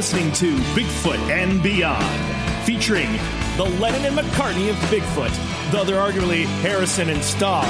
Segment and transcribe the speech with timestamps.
[0.00, 3.12] Listening to Bigfoot and Beyond, featuring
[3.58, 5.30] the Lennon and McCartney of Bigfoot,
[5.72, 7.66] the other arguably Harrison and Starr,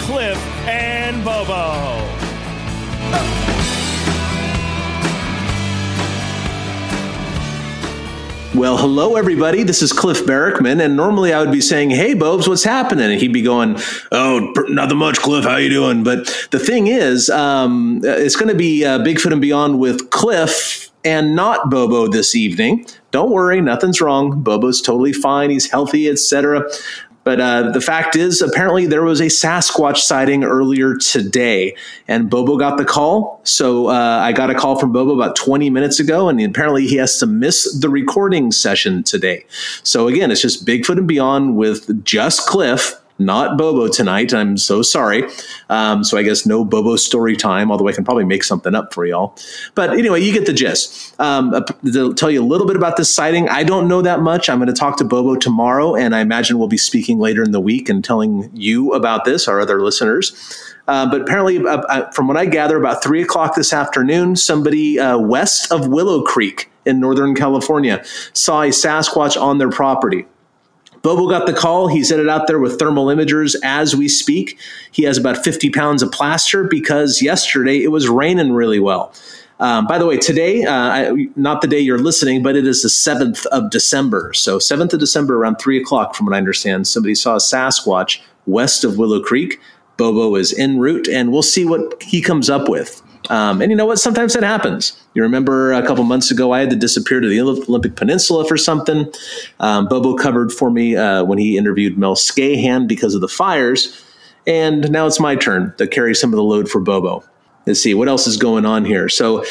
[0.00, 2.00] Cliff and Bobo.
[8.58, 9.62] Well, hello, everybody.
[9.62, 13.20] This is Cliff Barackman, and normally I would be saying, "Hey, Bobes, what's happening?" And
[13.20, 13.76] he'd be going,
[14.10, 15.44] "Oh, nothing much, Cliff.
[15.44, 19.42] How you doing?" But the thing is, um, it's going to be uh, Bigfoot and
[19.42, 22.84] Beyond with Cliff and not Bobo this evening.
[23.12, 24.42] Don't worry, nothing's wrong.
[24.42, 25.50] Bobo's totally fine.
[25.50, 26.68] He's healthy, etc.
[27.22, 31.76] But uh, the fact is, apparently, there was a Sasquatch sighting earlier today,
[32.08, 33.40] and Bobo got the call.
[33.44, 36.96] So uh, I got a call from Bobo about 20 minutes ago, and apparently he
[36.96, 39.44] has to miss the recording session today.
[39.84, 44.34] So again, it's just Bigfoot and Beyond with just Cliff not Bobo tonight.
[44.34, 45.24] I'm so sorry.
[45.68, 48.92] Um, so I guess no Bobo story time, although I can probably make something up
[48.92, 49.36] for y'all.
[49.74, 51.18] But anyway, you get the gist.
[51.20, 54.20] Um, uh, to tell you a little bit about this sighting, I don't know that
[54.20, 54.48] much.
[54.48, 57.52] I'm going to talk to Bobo tomorrow, and I imagine we'll be speaking later in
[57.52, 60.34] the week and telling you about this, our other listeners.
[60.88, 65.00] Uh, but apparently, uh, uh, from what I gather, about three o'clock this afternoon, somebody
[65.00, 70.26] uh, west of Willow Creek in Northern California saw a Sasquatch on their property.
[71.06, 71.86] Bobo got the call.
[71.86, 74.58] He's it out there with thermal imagers as we speak.
[74.90, 79.12] He has about 50 pounds of plaster because yesterday it was raining really well.
[79.60, 82.88] Um, by the way, today, uh, not the day you're listening, but it is the
[82.88, 84.32] 7th of December.
[84.34, 88.20] So, 7th of December around 3 o'clock, from what I understand, somebody saw a Sasquatch
[88.46, 89.60] west of Willow Creek.
[89.96, 93.00] Bobo is en route, and we'll see what he comes up with.
[93.30, 93.98] Um, and you know what?
[93.98, 95.00] Sometimes that happens.
[95.14, 98.56] You remember a couple months ago, I had to disappear to the Olympic Peninsula for
[98.56, 99.12] something.
[99.60, 104.02] Um, Bobo covered for me uh, when he interviewed Mel Scahan because of the fires.
[104.46, 107.24] And now it's my turn to carry some of the load for Bobo.
[107.66, 109.08] Let's see what else is going on here.
[109.08, 109.44] So,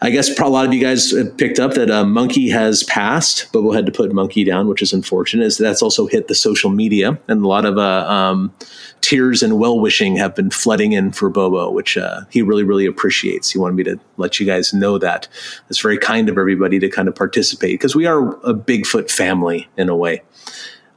[0.00, 3.50] I guess a lot of you guys picked up that uh, Monkey has passed.
[3.52, 5.44] Bobo had to put Monkey down, which is unfortunate.
[5.44, 8.54] As that's also hit the social media, and a lot of uh, um,
[9.00, 12.86] tears and well wishing have been flooding in for Bobo, which uh, he really, really
[12.86, 13.50] appreciates.
[13.50, 15.26] He wanted me to let you guys know that.
[15.68, 19.68] It's very kind of everybody to kind of participate because we are a Bigfoot family
[19.76, 20.22] in a way.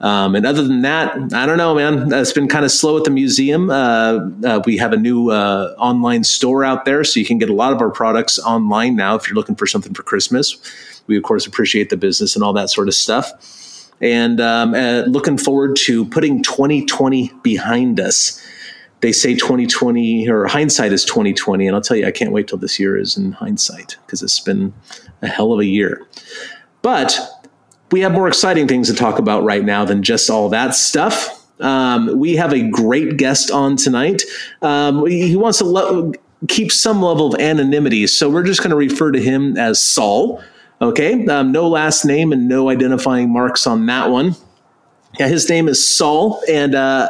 [0.02, 2.12] Um, and other than that, I don't know, man.
[2.12, 3.70] It's been kind of slow at the museum.
[3.70, 7.52] Uh, uh, we have a new uh, online store out there, so you can get
[7.52, 10.58] a lot of our products online now if you're looking for something for Christmas.
[11.06, 13.92] We, of course, appreciate the business and all that sort of stuff.
[14.02, 18.44] And um, uh, looking forward to putting 2020 behind us.
[19.02, 22.58] They say 2020 or hindsight is 2020, and I'll tell you, I can't wait till
[22.58, 24.74] this year is in hindsight because it's been
[25.22, 26.08] a hell of a year.
[26.82, 27.20] But
[27.92, 31.38] we have more exciting things to talk about right now than just all that stuff.
[31.60, 34.24] Um, we have a great guest on tonight.
[34.62, 36.14] Um, he wants to le-
[36.48, 40.42] keep some level of anonymity, so we're just going to refer to him as Saul.
[40.82, 44.36] Okay, um, no last name and no identifying marks on that one.
[45.20, 47.10] Yeah, his name is Saul, and uh,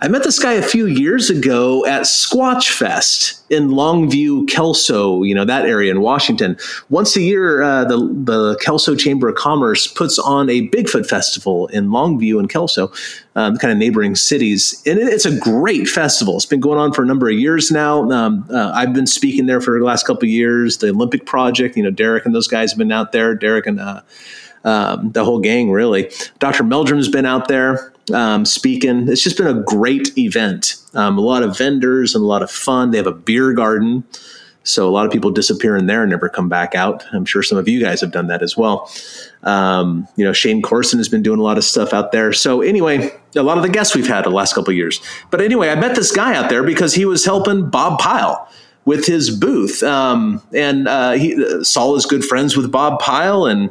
[0.00, 5.34] I met this guy a few years ago at Squatch Fest in Longview, Kelso, you
[5.34, 6.56] know, that area in Washington.
[6.88, 11.66] Once a year, uh, the, the Kelso Chamber of Commerce puts on a Bigfoot festival
[11.68, 12.92] in Longview and Kelso,
[13.34, 14.80] um, kind of neighboring cities.
[14.86, 16.36] And it, it's a great festival.
[16.36, 18.08] It's been going on for a number of years now.
[18.12, 20.78] Um, uh, I've been speaking there for the last couple of years.
[20.78, 23.34] The Olympic Project, you know, Derek and those guys have been out there.
[23.34, 24.02] Derek and uh,
[24.62, 26.12] um, the whole gang, really.
[26.38, 26.62] Dr.
[26.62, 29.08] Meldrum's been out there um, speaking.
[29.08, 30.76] It's just been a great event.
[30.94, 32.90] Um, a lot of vendors and a lot of fun.
[32.90, 34.04] They have a beer garden.
[34.64, 37.04] So a lot of people disappear in there and never come back out.
[37.12, 38.90] I'm sure some of you guys have done that as well.
[39.42, 42.32] Um, you know, Shane Corson has been doing a lot of stuff out there.
[42.32, 45.00] So anyway, a lot of the guests we've had the last couple years.
[45.30, 48.48] But anyway, I met this guy out there because he was helping Bob Pyle
[48.84, 49.82] with his booth.
[49.82, 53.70] Um, and uh, he, Saul is good friends with Bob Pyle and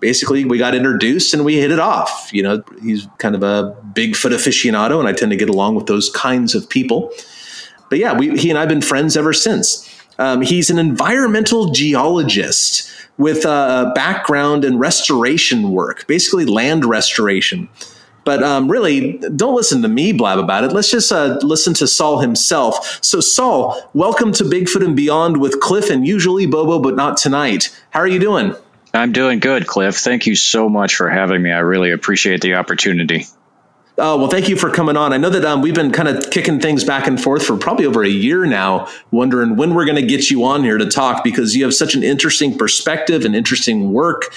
[0.00, 2.30] basically we got introduced and we hit it off.
[2.32, 5.86] You know, he's kind of a Bigfoot aficionado, and I tend to get along with
[5.86, 7.12] those kinds of people.
[7.88, 9.86] But yeah, we, he and I've been friends ever since.
[10.18, 17.68] Um, he's an environmental geologist with a background in restoration work, basically land restoration.
[18.24, 20.72] But um, really, don't listen to me blab about it.
[20.72, 23.02] Let's just uh, listen to Saul himself.
[23.02, 27.74] So, Saul, welcome to Bigfoot and Beyond with Cliff and usually Bobo, but not tonight.
[27.90, 28.54] How are you doing?
[28.92, 29.96] I'm doing good, Cliff.
[29.96, 31.50] Thank you so much for having me.
[31.50, 33.26] I really appreciate the opportunity.
[34.02, 35.12] Oh, well, thank you for coming on.
[35.12, 37.84] I know that um, we've been kind of kicking things back and forth for probably
[37.84, 41.22] over a year now, wondering when we're going to get you on here to talk
[41.22, 44.32] because you have such an interesting perspective and interesting work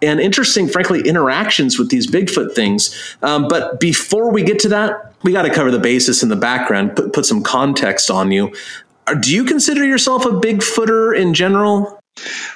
[0.00, 3.16] and interesting, frankly, interactions with these Bigfoot things.
[3.22, 6.36] Um, but before we get to that, we got to cover the basis in the
[6.36, 8.54] background, put, put some context on you.
[9.20, 12.01] Do you consider yourself a Bigfooter in general?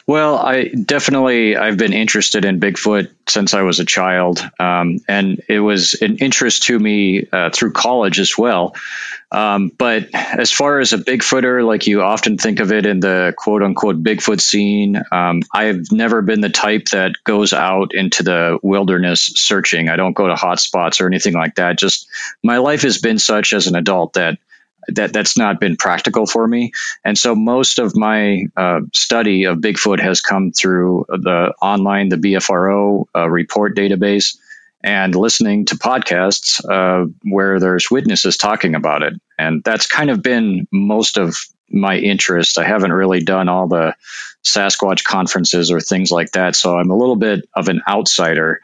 [0.07, 5.43] Well, I definitely I've been interested in Bigfoot since I was a child, um, and
[5.49, 8.77] it was an interest to me uh, through college as well.
[9.33, 13.35] Um, but as far as a Bigfooter, like you often think of it in the
[13.37, 18.59] quote unquote Bigfoot scene, um, I've never been the type that goes out into the
[18.63, 19.89] wilderness searching.
[19.89, 21.79] I don't go to hotspots or anything like that.
[21.79, 22.09] Just
[22.45, 24.39] my life has been such as an adult that
[24.89, 26.73] that that's not been practical for me.
[27.05, 32.17] And so most of my uh, study of Bigfoot has come through the online, the
[32.17, 34.37] BFRO uh, report database,
[34.83, 39.15] and listening to podcasts uh, where there's witnesses talking about it.
[39.39, 41.37] And that's kind of been most of
[41.69, 42.59] my interest.
[42.59, 43.95] I haven't really done all the
[44.45, 46.55] Sasquatch conferences or things like that.
[46.55, 48.61] So I'm a little bit of an outsider.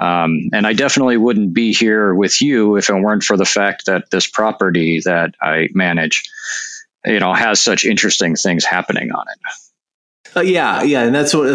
[0.00, 3.86] Um, and I definitely wouldn't be here with you if it weren't for the fact
[3.86, 6.22] that this property that I manage,
[7.04, 9.38] you know, has such interesting things happening on it.
[10.36, 11.48] Uh, yeah, yeah, and that's what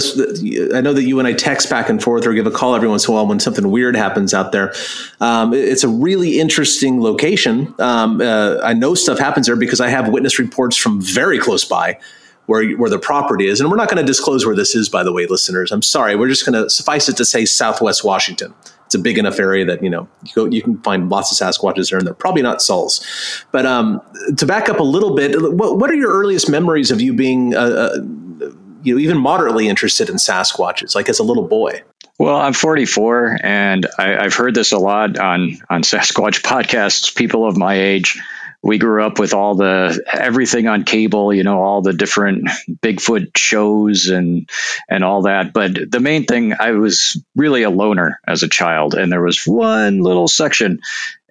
[0.75, 2.89] I know that you and I text back and forth or give a call every
[2.89, 4.73] once in a while when something weird happens out there.
[5.21, 7.73] Um, it's a really interesting location.
[7.79, 11.63] Um, uh, I know stuff happens there because I have witness reports from very close
[11.63, 11.99] by
[12.45, 15.03] where where the property is, and we're not going to disclose where this is, by
[15.03, 15.71] the way, listeners.
[15.71, 16.15] I'm sorry.
[16.15, 18.53] We're just going to suffice it to say Southwest Washington.
[18.85, 21.47] It's a big enough area that you know you, go, you can find lots of
[21.47, 23.05] Sasquatches there, and they're probably not Sauls.
[23.51, 24.01] But um,
[24.37, 27.55] to back up a little bit, what, what are your earliest memories of you being,
[27.55, 27.95] uh, uh,
[28.83, 31.81] you know, even moderately interested in Sasquatches, like as a little boy?
[32.17, 37.13] Well, I'm 44, and I, have heard this a lot on on Sasquatch podcasts.
[37.13, 38.21] People of my age
[38.65, 43.37] we grew up with all the everything on cable, you know, all the different Bigfoot
[43.37, 44.49] shows and
[44.89, 45.53] and all that.
[45.53, 49.45] But the main thing, I was really a loner as a child, and there was
[49.45, 50.79] one little section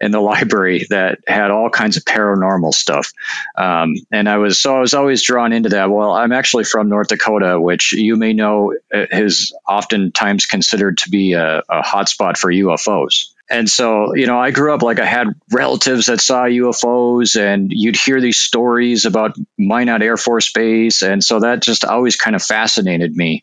[0.00, 3.12] in the library that had all kinds of paranormal stuff.
[3.58, 5.90] Um, and I was so I was always drawn into that.
[5.90, 11.32] Well, I'm actually from North Dakota, which you may know is oftentimes considered to be
[11.32, 13.33] a, a hotspot for UFOs.
[13.50, 17.70] And so, you know, I grew up like I had relatives that saw UFOs, and
[17.70, 21.02] you'd hear these stories about Minot Air Force Base.
[21.02, 23.42] And so that just always kind of fascinated me.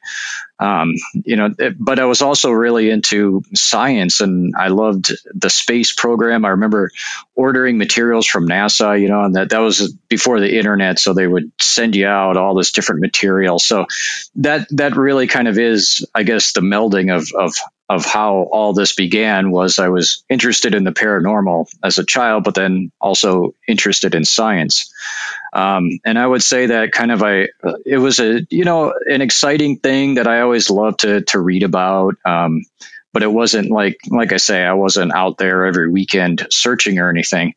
[0.59, 1.49] Um, you know,
[1.79, 6.45] but I was also really into science and I loved the space program.
[6.45, 6.91] I remember
[7.33, 10.99] ordering materials from NASA, you know, and that, that was before the internet.
[10.99, 13.57] So they would send you out all this different material.
[13.57, 13.87] So
[14.35, 17.55] that, that really kind of is, I guess, the melding of, of
[17.95, 22.45] of how all this began was I was interested in the paranormal as a child,
[22.45, 24.93] but then also interested in science.
[25.51, 27.49] Um, and I would say that kind of I,
[27.85, 31.63] it was a, you know, an exciting thing that I always loved to, to read
[31.63, 32.15] about.
[32.23, 32.63] Um,
[33.13, 37.09] but it wasn't like like I say, I wasn't out there every weekend searching or
[37.09, 37.55] anything.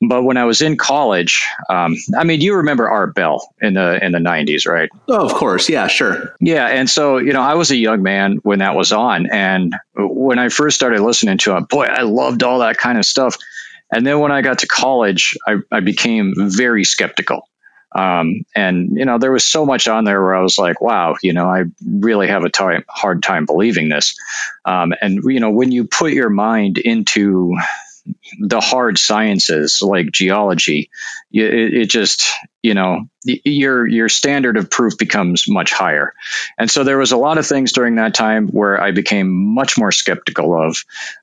[0.00, 4.04] But when I was in college, um, I mean, you remember Art Bell in the
[4.04, 4.90] in the '90s, right?
[5.08, 6.34] Oh, of course, yeah, sure.
[6.40, 9.74] Yeah, and so you know, I was a young man when that was on, and
[9.94, 13.38] when I first started listening to it, boy, I loved all that kind of stuff.
[13.94, 17.46] And then when I got to college, I, I became very skeptical.
[17.94, 21.16] Um, and you know, there was so much on there where I was like, wow,
[21.22, 24.16] you know, I really have a time, hard time believing this.
[24.64, 27.54] Um, and you know, when you put your mind into
[28.40, 30.90] the hard sciences like geology,
[31.32, 32.24] it, it just
[32.62, 36.12] you know your your standard of proof becomes much higher.
[36.58, 39.78] And so there was a lot of things during that time where i became much
[39.78, 40.76] more skeptical of.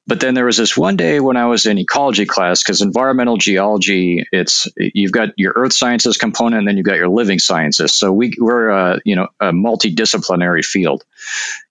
[0.08, 3.38] But then there was this one day when i was in ecology class because environmental
[3.38, 7.94] geology it's you've got your earth sciences component and then you've got your living sciences.
[7.94, 11.04] So we, we're a, you know a multidisciplinary field.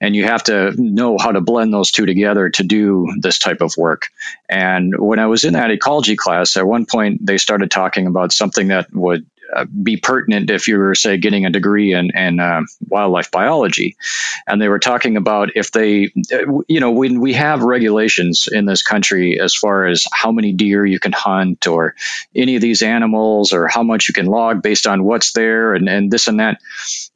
[0.00, 3.60] And you have to know how to blend those two together to do this type
[3.60, 4.08] of work.
[4.48, 8.32] And when i was in that ecology class at one point they started talking about
[8.32, 12.40] something that would uh, be pertinent if you were, say, getting a degree in, in
[12.40, 13.96] uh, wildlife biology.
[14.46, 18.66] And they were talking about if they, uh, you know, when we have regulations in
[18.66, 21.94] this country as far as how many deer you can hunt or
[22.34, 25.88] any of these animals or how much you can log based on what's there and,
[25.88, 26.60] and this and that,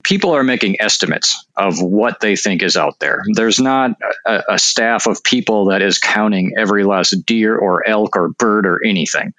[0.03, 3.23] people are making estimates of what they think is out there.
[3.35, 3.93] There's not
[4.27, 8.67] a, a staff of people that is counting every last deer or elk or bird
[8.67, 9.35] or anything.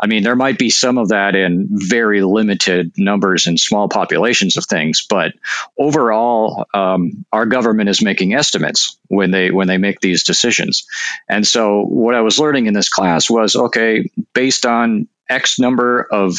[0.00, 4.56] I mean, there might be some of that in very limited numbers and small populations
[4.56, 5.32] of things, but
[5.78, 10.86] overall, um, our government is making estimates when they when they make these decisions.
[11.28, 16.02] And so, what I was learning in this class was okay, based on X number
[16.02, 16.36] of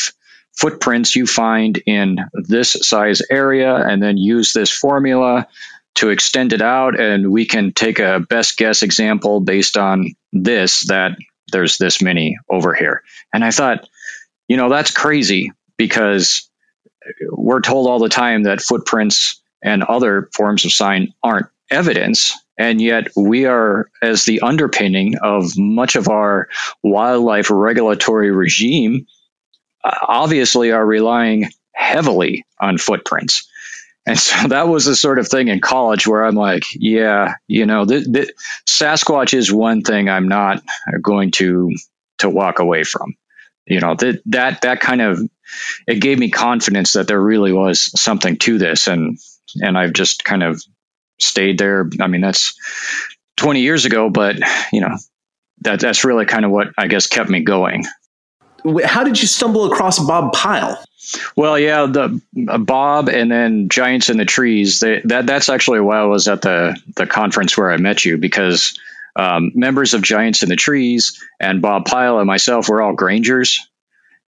[0.53, 5.47] footprints you find in this size area, and then use this formula
[5.95, 10.87] to extend it out, and we can take a best guess example based on this
[10.87, 11.17] that
[11.51, 13.03] there's this many over here.
[13.33, 13.87] And I thought,
[14.47, 16.49] you know, that's crazy because
[17.29, 22.33] we're told all the time that footprints and other forms of sign aren't evidence.
[22.57, 26.47] And yet, we are, as the underpinning of much of our
[26.81, 29.07] wildlife regulatory regime,
[29.83, 33.47] obviously are relying heavily on footprints.
[34.05, 37.65] And so that was the sort of thing in college where I'm like, yeah, you
[37.65, 38.31] know, the,
[38.67, 40.63] Sasquatch is one thing I'm not
[41.01, 41.73] going to
[42.19, 43.15] to walk away from.
[43.65, 45.19] You know, that that that kind of
[45.87, 49.17] it gave me confidence that there really was something to this, and
[49.61, 50.61] and I've just kind of
[51.19, 51.89] stayed there.
[51.99, 52.57] I mean, that's
[53.37, 54.37] 20 years ago, but
[54.71, 54.97] you know,
[55.61, 57.85] that that's really kind of what I guess kept me going.
[58.83, 60.83] How did you stumble across Bob Pyle?
[61.35, 64.79] Well, yeah, the uh, Bob and then Giants in the Trees.
[64.79, 68.17] They, that that's actually why I was at the the conference where I met you
[68.17, 68.77] because
[69.15, 73.67] um, members of Giants in the Trees and Bob Pyle and myself were all Grangers,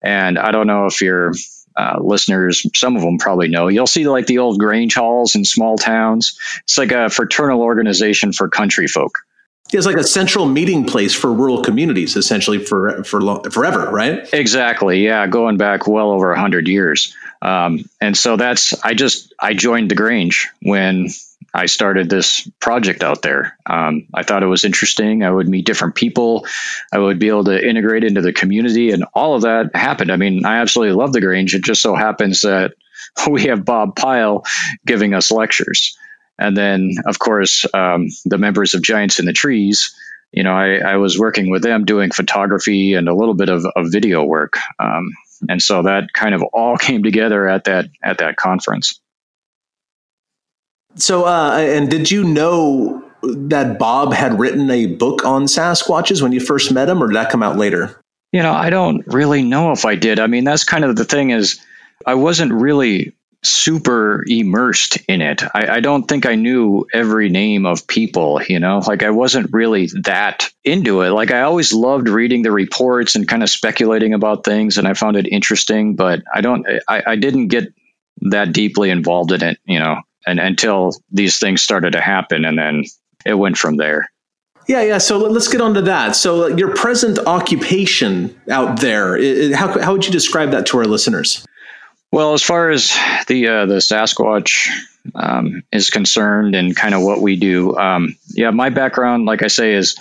[0.01, 1.33] and I don't know if your
[1.75, 3.67] uh, listeners, some of them probably know.
[3.67, 6.39] You'll see like the old Grange halls in small towns.
[6.63, 9.19] It's like a fraternal organization for country folk.
[9.71, 14.27] It's like a central meeting place for rural communities, essentially for for lo- forever, right?
[14.33, 15.03] Exactly.
[15.03, 17.13] Yeah, going back well over hundred years.
[17.41, 21.09] Um, and so that's I just I joined the Grange when
[21.57, 23.57] I started this project out there.
[23.65, 25.23] Um, I thought it was interesting.
[25.23, 26.45] I would meet different people.
[26.93, 30.11] I would be able to integrate into the community, and all of that happened.
[30.11, 31.55] I mean, I absolutely love the Grange.
[31.55, 32.73] It just so happens that
[33.29, 34.45] we have Bob Pyle
[34.85, 35.97] giving us lectures.
[36.37, 39.95] And then, of course, um, the members of Giants in the Trees,
[40.31, 43.65] you know, I, I, was working with them doing photography and a little bit of,
[43.75, 44.59] of video work.
[44.77, 45.13] Um,
[45.49, 48.99] and so that kind of all came together at that at that conference.
[50.97, 56.31] So, uh, and did you know that Bob had written a book on Sasquatches when
[56.31, 58.01] you first met him, or did that come out later?
[58.31, 60.19] You know, I don't really know if I did.
[60.19, 61.59] I mean, that's kind of the thing is,
[62.05, 65.43] I wasn't really super immersed in it.
[65.43, 69.53] I, I, don't think I knew every name of people, you know, like I wasn't
[69.53, 71.11] really that into it.
[71.11, 74.93] Like I always loved reading the reports and kind of speculating about things and I
[74.95, 77.73] found it interesting, but I don't, I, I didn't get
[78.21, 82.57] that deeply involved in it, you know, and until these things started to happen and
[82.57, 82.83] then
[83.25, 84.09] it went from there.
[84.67, 84.97] Yeah, yeah.
[84.97, 86.15] So let's get on to that.
[86.15, 91.45] So your present occupation out there, how, how would you describe that to our listeners?
[92.11, 92.93] Well, as far as
[93.27, 94.69] the uh, the Sasquatch
[95.13, 99.47] um, is concerned, and kind of what we do, um, yeah, my background, like I
[99.47, 99.97] say, is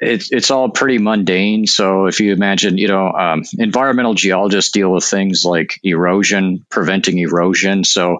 [0.00, 1.66] it's it's all pretty mundane.
[1.66, 7.18] So if you imagine, you know, um, environmental geologists deal with things like erosion, preventing
[7.18, 7.84] erosion.
[7.84, 8.18] So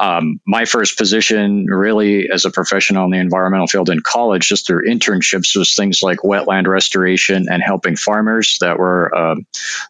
[0.00, 4.66] um, my first position, really, as a professional in the environmental field in college, just
[4.66, 9.34] through internships, was things like wetland restoration and helping farmers that were uh,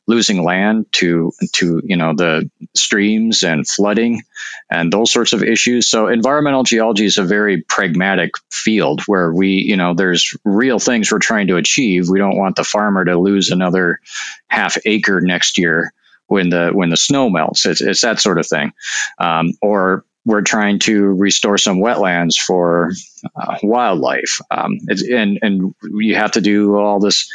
[0.08, 4.24] losing land to to you know the streams and flooding
[4.68, 5.88] and those sorts of issues.
[5.88, 11.12] So environmental geology is a very pragmatic field where we, you know, there's real things
[11.12, 12.08] we're trying to achieve.
[12.08, 14.00] We don't want the farmer to lose another
[14.48, 15.92] half acre next year
[16.30, 17.66] when the when the snow melts.
[17.66, 18.72] It's, it's that sort of thing,
[19.18, 22.92] um, or we're trying to restore some wetlands for
[23.34, 24.38] uh, wildlife.
[24.48, 27.28] Um, and and you have to do all this,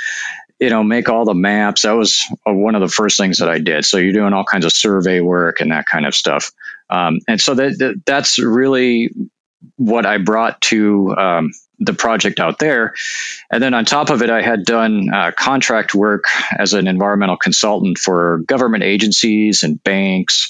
[0.59, 1.81] you know, make all the maps.
[1.81, 3.83] That was uh, one of the first things that I did.
[3.83, 6.53] So you're doing all kinds of survey work and that kind of stuff.
[6.89, 9.09] Um, and so that, that, that's really
[9.75, 12.93] what I brought to um, the project out there.
[13.51, 16.25] And then on top of it, I had done uh, contract work
[16.57, 20.49] as an environmental consultant for government agencies and banks,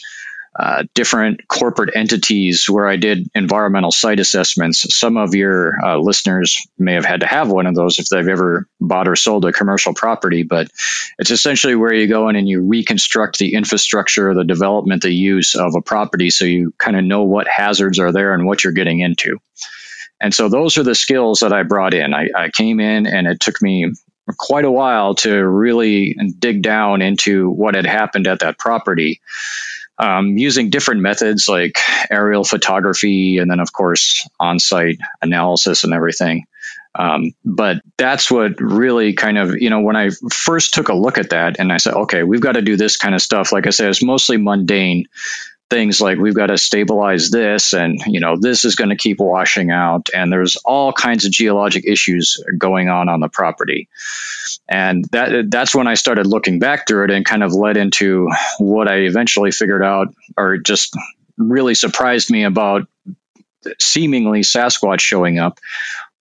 [0.57, 4.85] uh, different corporate entities where I did environmental site assessments.
[4.97, 8.25] Some of your uh, listeners may have had to have one of those if they've
[8.25, 10.69] ever bought or sold a commercial property, but
[11.19, 15.55] it's essentially where you go in and you reconstruct the infrastructure, the development, the use
[15.55, 18.71] of a property so you kind of know what hazards are there and what you're
[18.71, 19.39] getting into.
[20.19, 22.13] And so those are the skills that I brought in.
[22.13, 23.91] I, I came in and it took me
[24.37, 29.21] quite a while to really dig down into what had happened at that property
[29.97, 31.77] um, using different methods like
[32.09, 36.45] aerial photography and then, of course, on site analysis and everything.
[36.97, 41.17] Um, but that's what really kind of, you know, when I first took a look
[41.17, 43.51] at that and I said, okay, we've got to do this kind of stuff.
[43.51, 45.05] Like I said, it's mostly mundane
[45.69, 49.19] things like we've got to stabilize this and you know this is going to keep
[49.19, 53.89] washing out and there's all kinds of geologic issues going on on the property.
[54.69, 58.29] And that that's when i started looking back through it and kind of led into
[58.59, 60.95] what i eventually figured out or just
[61.37, 62.87] really surprised me about
[63.79, 65.59] seemingly sasquatch showing up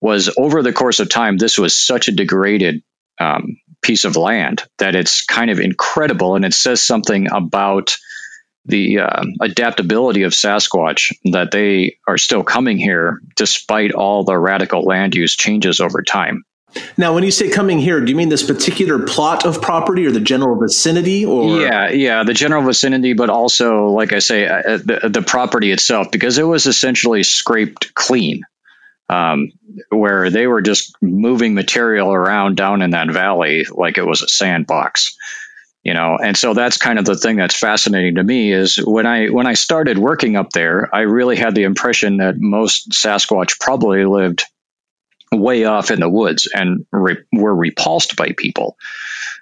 [0.00, 2.82] was over the course of time this was such a degraded
[3.20, 7.96] um, piece of land that it's kind of incredible and it says something about
[8.66, 14.82] the uh, adaptability of Sasquatch that they are still coming here despite all the radical
[14.82, 16.44] land use changes over time.
[16.96, 20.10] Now, when you say coming here, do you mean this particular plot of property or
[20.10, 21.24] the general vicinity?
[21.24, 25.22] Or yeah, yeah, the general vicinity, but also, like I say, uh, uh the, the
[25.22, 28.42] property itself, because it was essentially scraped clean,
[29.08, 29.52] um,
[29.90, 34.28] where they were just moving material around down in that valley like it was a
[34.28, 35.16] sandbox
[35.84, 39.06] you know and so that's kind of the thing that's fascinating to me is when
[39.06, 43.60] i when i started working up there i really had the impression that most sasquatch
[43.60, 44.44] probably lived
[45.30, 48.76] way off in the woods and re- were repulsed by people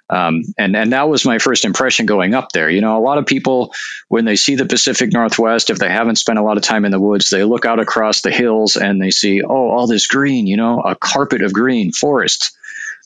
[0.09, 2.69] um, and and that was my first impression going up there.
[2.69, 3.73] You know, a lot of people
[4.09, 6.91] when they see the Pacific Northwest, if they haven't spent a lot of time in
[6.91, 10.45] the woods, they look out across the hills and they see, oh, all this green.
[10.45, 12.55] You know, a carpet of green forests.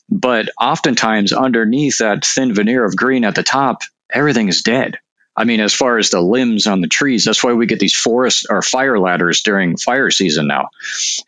[0.08, 4.98] But oftentimes, underneath that thin veneer of green at the top, everything is dead.
[5.36, 7.94] I mean, as far as the limbs on the trees, that's why we get these
[7.94, 10.70] forest or fire ladders during fire season now,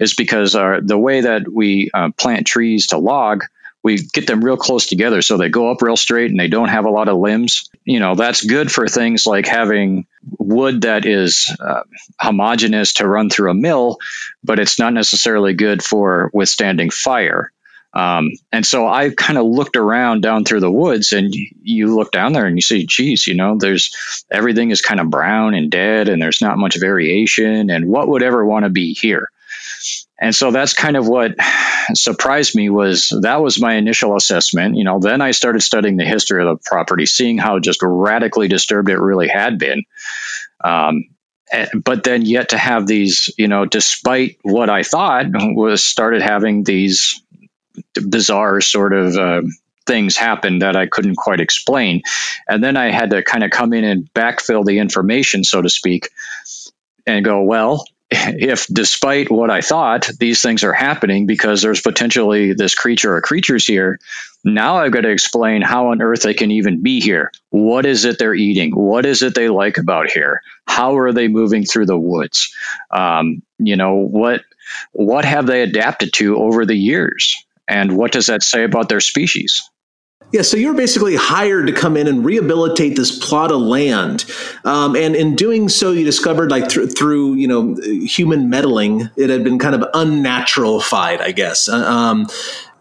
[0.01, 3.45] is because uh, the way that we uh, plant trees to log,
[3.85, 6.69] we get them real close together so they go up real straight and they don't
[6.69, 7.71] have a lot of limbs.
[7.85, 10.07] You know, that's good for things like having
[10.39, 11.83] wood that is uh,
[12.19, 13.99] homogeneous to run through a mill,
[14.43, 17.53] but it's not necessarily good for withstanding fire.
[17.93, 22.13] Um, and so I kind of looked around down through the woods, and you look
[22.13, 25.71] down there and you see, geez, you know, there's everything is kind of brown and
[25.71, 27.71] dead, and there's not much variation.
[27.71, 29.29] And what would ever want to be here?
[30.21, 31.35] And so that's kind of what
[31.95, 34.77] surprised me was that was my initial assessment.
[34.77, 38.47] You know, then I started studying the history of the property, seeing how just radically
[38.47, 39.85] disturbed it really had been.
[40.63, 41.05] Um,
[41.51, 46.21] eh, but then yet to have these, you know, despite what I thought was started
[46.21, 47.23] having these
[47.95, 49.43] bizarre sort of uh,
[49.87, 52.03] things happened that I couldn't quite explain.
[52.49, 55.69] And then I had to kind of come in and backfill the information, so to
[55.69, 56.11] speak,
[57.07, 62.55] and go, well, if despite what I thought, these things are happening because there's potentially
[62.55, 63.99] this creature or creatures here,
[64.45, 67.31] now I've got to explain how on earth they can even be here.
[67.51, 68.73] What is it they're eating?
[68.75, 70.43] What is it they like about here?
[70.67, 72.55] How are they moving through the woods?
[72.91, 74.43] Um, you know, what
[74.93, 77.45] what have they adapted to over the years?
[77.71, 79.63] And what does that say about their species?
[80.33, 84.25] Yeah, so you were basically hired to come in and rehabilitate this plot of land,
[84.65, 89.29] um, and in doing so, you discovered, like th- through you know human meddling, it
[89.29, 91.69] had been kind of unnaturalified, I guess.
[91.69, 92.29] Uh, um,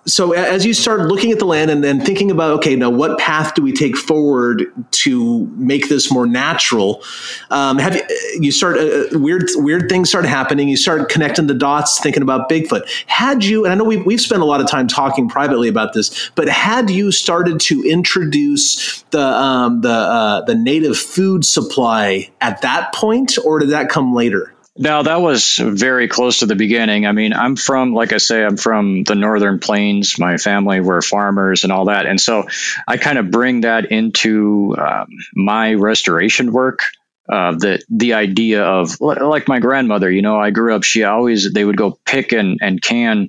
[0.10, 3.18] so as you start looking at the land and then thinking about okay now what
[3.20, 7.04] path do we take forward to make this more natural
[7.52, 8.04] um, have you,
[8.40, 10.68] you start uh, uh, weird weird things start happening.
[10.70, 12.88] You start connecting the dots thinking about bigfoot.
[13.08, 15.94] Had you and i know we've, we've spent a lot of time talking privately about
[15.94, 22.30] this but had you started to introduce the um, the uh, the native food supply
[22.42, 26.56] at that point or did that come later no, that was very close to the
[26.56, 27.06] beginning.
[27.06, 30.18] I mean, I'm from, like I say, I'm from the northern plains.
[30.18, 32.48] My family were farmers and all that, and so
[32.88, 36.80] I kind of bring that into um, my restoration work.
[37.28, 40.86] Uh, the the idea of like my grandmother, you know, I grew up.
[40.86, 43.28] She always they would go pick and and can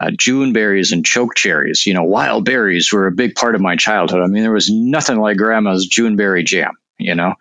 [0.00, 1.86] uh, June berries and choke cherries.
[1.86, 4.22] You know, wild berries were a big part of my childhood.
[4.22, 6.72] I mean, there was nothing like grandma's June berry jam.
[6.98, 7.34] You know,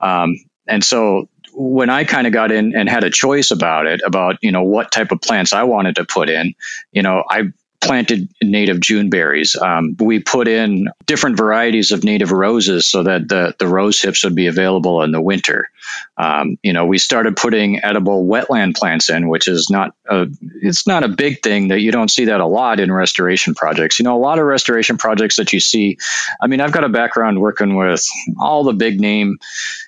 [0.00, 0.36] um,
[0.68, 4.38] and so when I kind of got in and had a choice about it, about,
[4.42, 6.54] you know, what type of plants I wanted to put in,
[6.92, 9.56] you know, I planted native June berries.
[9.60, 14.22] Um, we put in different varieties of native roses so that the, the rose hips
[14.22, 15.68] would be available in the winter.
[16.16, 20.28] Um, you know, we started putting edible wetland plants in, which is not a,
[20.62, 23.98] it's not a big thing that you don't see that a lot in restoration projects.
[23.98, 25.98] You know, a lot of restoration projects that you see.
[26.40, 28.06] I mean, I've got a background working with
[28.38, 29.38] all the big name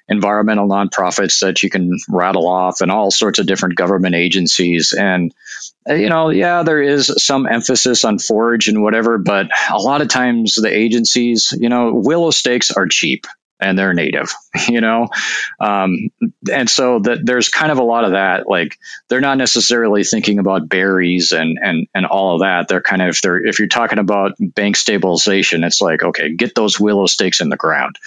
[0.08, 4.92] environmental nonprofits that you can rattle off and all sorts of different government agencies.
[4.92, 5.34] And,
[5.88, 10.02] uh, you know, yeah, there is some emphasis on forage and whatever, but a lot
[10.02, 13.26] of times the agencies, you know, willow stakes are cheap
[13.60, 14.32] and they're native,
[14.68, 15.08] you know?
[15.60, 16.10] Um,
[16.52, 18.48] and so that there's kind of a lot of that.
[18.48, 22.68] Like they're not necessarily thinking about berries and, and, and all of that.
[22.68, 26.54] They're kind of, if they're, if you're talking about bank stabilization, it's like, okay, get
[26.54, 27.98] those willow stakes in the ground.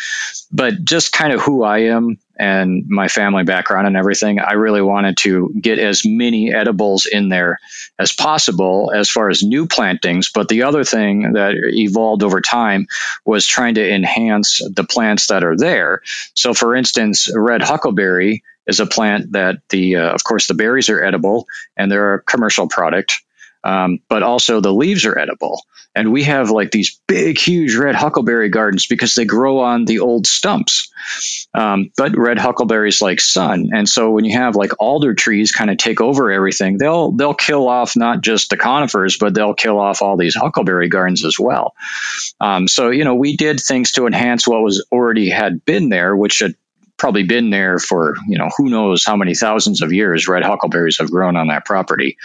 [0.51, 4.81] But just kind of who I am and my family background and everything, I really
[4.81, 7.59] wanted to get as many edibles in there
[7.99, 10.29] as possible as far as new plantings.
[10.33, 12.87] But the other thing that evolved over time
[13.25, 16.01] was trying to enhance the plants that are there.
[16.33, 20.89] So, for instance, red huckleberry is a plant that the, uh, of course, the berries
[20.89, 23.21] are edible and they're a commercial product.
[23.63, 25.61] Um, but also the leaves are edible.
[25.95, 29.99] And we have like these big, huge red huckleberry gardens because they grow on the
[29.99, 30.91] old stumps.
[31.55, 35.71] Um, but red huckleberries like sun, and so when you have like alder trees kind
[35.71, 39.79] of take over everything, they'll they'll kill off not just the conifers, but they'll kill
[39.79, 41.73] off all these huckleberry gardens as well.
[42.39, 46.15] Um, so you know we did things to enhance what was already had been there,
[46.15, 46.55] which had
[46.97, 50.97] probably been there for you know who knows how many thousands of years red huckleberries
[50.99, 52.17] have grown on that property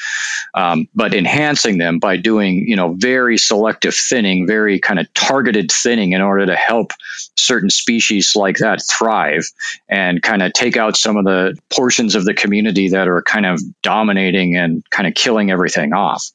[0.55, 5.71] um, but enhancing them by doing you know very selective thinning very kind of targeted
[5.71, 6.93] thinning in order to help
[7.37, 9.45] certain species like that thrive
[9.89, 13.47] and kind of take out some of the portions of the community that are kind
[13.47, 16.31] of dominating and kind of killing everything off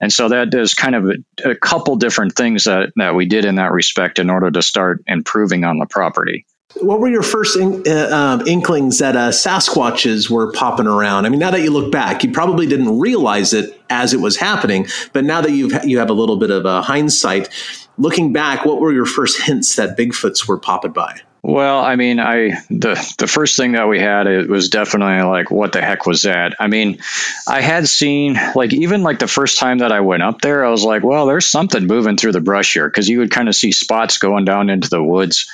[0.00, 3.44] and so that is kind of a, a couple different things that, that we did
[3.44, 6.46] in that respect in order to start improving on the property.
[6.80, 8.08] What were your first in, uh,
[8.40, 11.24] um, inklings that uh, Sasquatches were popping around?
[11.24, 14.36] I mean, now that you look back, you probably didn't realize it as it was
[14.36, 17.48] happening, but now that you've you have a little bit of a hindsight,
[17.96, 21.20] looking back, what were your first hints that Bigfoots were popping by?
[21.46, 25.50] Well, I mean, I the the first thing that we had it was definitely like,
[25.50, 26.56] what the heck was that?
[26.58, 27.00] I mean,
[27.46, 30.70] I had seen like even like the first time that I went up there, I
[30.70, 33.54] was like, well, there's something moving through the brush here because you would kind of
[33.54, 35.46] see spots going down into the woods.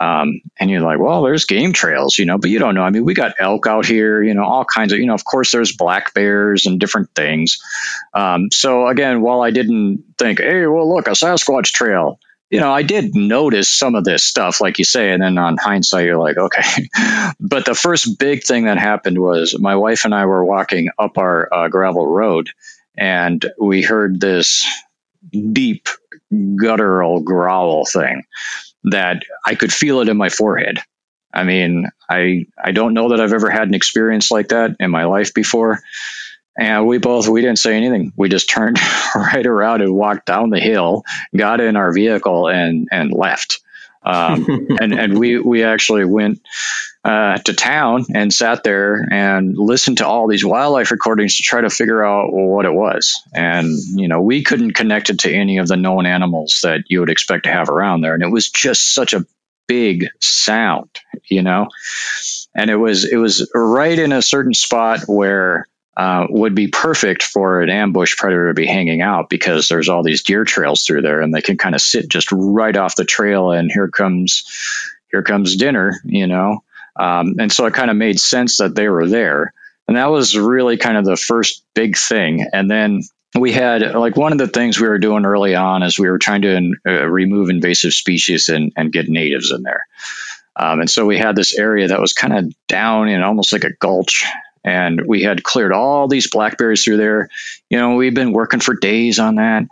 [0.00, 2.82] Um, and you're like, well, there's game trails, you know, but you don't know.
[2.82, 5.24] I mean, we got elk out here, you know, all kinds of, you know, of
[5.24, 7.60] course, there's black bears and different things.
[8.12, 12.18] Um, so again, while I didn't think, hey, well, look, a Sasquatch trail,
[12.50, 15.56] you know, I did notice some of this stuff, like you say, and then on
[15.56, 16.88] hindsight, you're like, okay.
[17.40, 21.18] but the first big thing that happened was my wife and I were walking up
[21.18, 22.50] our uh, gravel road,
[22.96, 24.66] and we heard this
[25.32, 25.88] deep
[26.56, 28.22] guttural growl thing
[28.84, 30.78] that I could feel it in my forehead.
[31.32, 34.90] I mean, I I don't know that I've ever had an experience like that in
[34.90, 35.80] my life before.
[36.56, 38.12] And we both we didn't say anything.
[38.16, 38.78] We just turned
[39.14, 41.02] right around and walked down the hill,
[41.36, 43.60] got in our vehicle, and and left.
[44.04, 44.46] Um,
[44.80, 46.40] and and we we actually went
[47.04, 51.60] uh, to town and sat there and listened to all these wildlife recordings to try
[51.60, 53.20] to figure out what it was.
[53.34, 57.00] And you know, we couldn't connect it to any of the known animals that you
[57.00, 58.14] would expect to have around there.
[58.14, 59.26] And it was just such a
[59.66, 60.88] big sound,
[61.28, 61.68] you know.
[62.54, 67.22] And it was it was right in a certain spot where uh, would be perfect
[67.22, 71.02] for an ambush predator to be hanging out because there's all these deer trails through
[71.02, 74.44] there and they can kind of sit just right off the trail and here comes
[75.12, 76.63] here comes dinner you know
[76.96, 79.52] um, and so it kind of made sense that they were there
[79.86, 83.02] and that was really kind of the first big thing and then
[83.38, 86.18] we had like one of the things we were doing early on is we were
[86.18, 89.86] trying to uh, remove invasive species and, and get natives in there
[90.56, 93.64] um, and so we had this area that was kind of down in almost like
[93.64, 94.24] a gulch
[94.64, 97.28] and we had cleared all these blackberries through there.
[97.68, 99.64] You know, we've been working for days on that.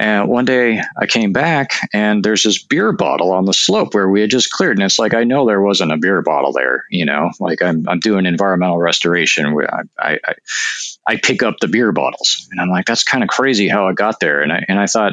[0.00, 4.08] And one day I came back and there's this beer bottle on the slope where
[4.08, 4.78] we had just cleared.
[4.78, 7.86] And it's like, I know there wasn't a beer bottle there, you know, like I'm,
[7.86, 10.34] I'm doing environmental restoration where I, I, I,
[11.06, 13.96] I pick up the beer bottles and I'm like, that's kind of crazy how it
[13.96, 14.40] got there.
[14.40, 15.12] And I, and I thought,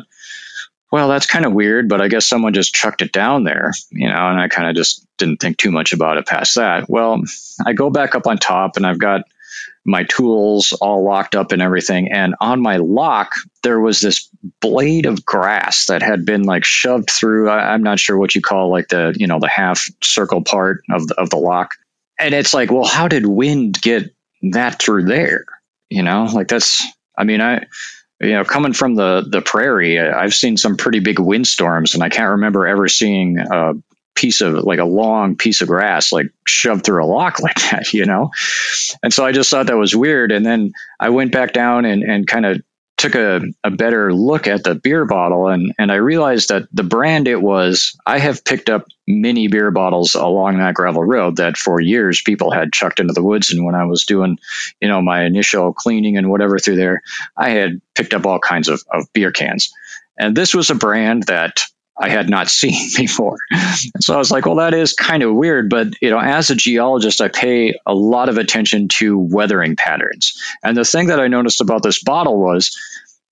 [0.90, 4.08] well, that's kind of weird, but I guess someone just chucked it down there, you
[4.08, 6.90] know, and I kind of just didn't think too much about it past that.
[6.90, 7.22] Well,
[7.66, 9.24] I go back up on top and I've got
[9.88, 12.12] my tools all locked up and everything.
[12.12, 13.32] And on my lock,
[13.64, 17.50] there was this blade of grass that had been like shoved through.
[17.50, 20.82] I, am not sure what you call like the, you know, the half circle part
[20.92, 21.72] of the, of the lock.
[22.20, 24.14] And it's like, well, how did wind get
[24.52, 25.46] that through there?
[25.90, 26.86] You know, like that's,
[27.18, 27.66] I mean, I,
[28.20, 32.10] you know, coming from the the prairie, I've seen some pretty big windstorms, and I
[32.10, 33.74] can't remember ever seeing a
[34.18, 37.94] piece of like a long piece of grass like shoved through a lock like that,
[37.94, 38.32] you know.
[39.02, 42.04] And so I just thought that was weird, and then I went back down and
[42.04, 42.62] and kind of
[42.98, 46.84] took a, a better look at the beer bottle and, and I realized that the
[46.84, 51.58] brand it was, I have picked up many beer bottles along that gravel road that
[51.58, 53.52] for years people had chucked into the woods.
[53.52, 54.40] And when I was doing,
[54.82, 57.04] you know, my initial cleaning and whatever through there,
[57.38, 59.72] I had picked up all kinds of, of beer cans.
[60.18, 61.62] And this was a brand that
[62.00, 63.38] I had not seen before.
[63.52, 65.70] And so I was like, well, that is kind of weird.
[65.70, 70.42] But, you know, as a geologist, I pay a lot of attention to weathering patterns.
[70.64, 72.78] And the thing that I noticed about this bottle was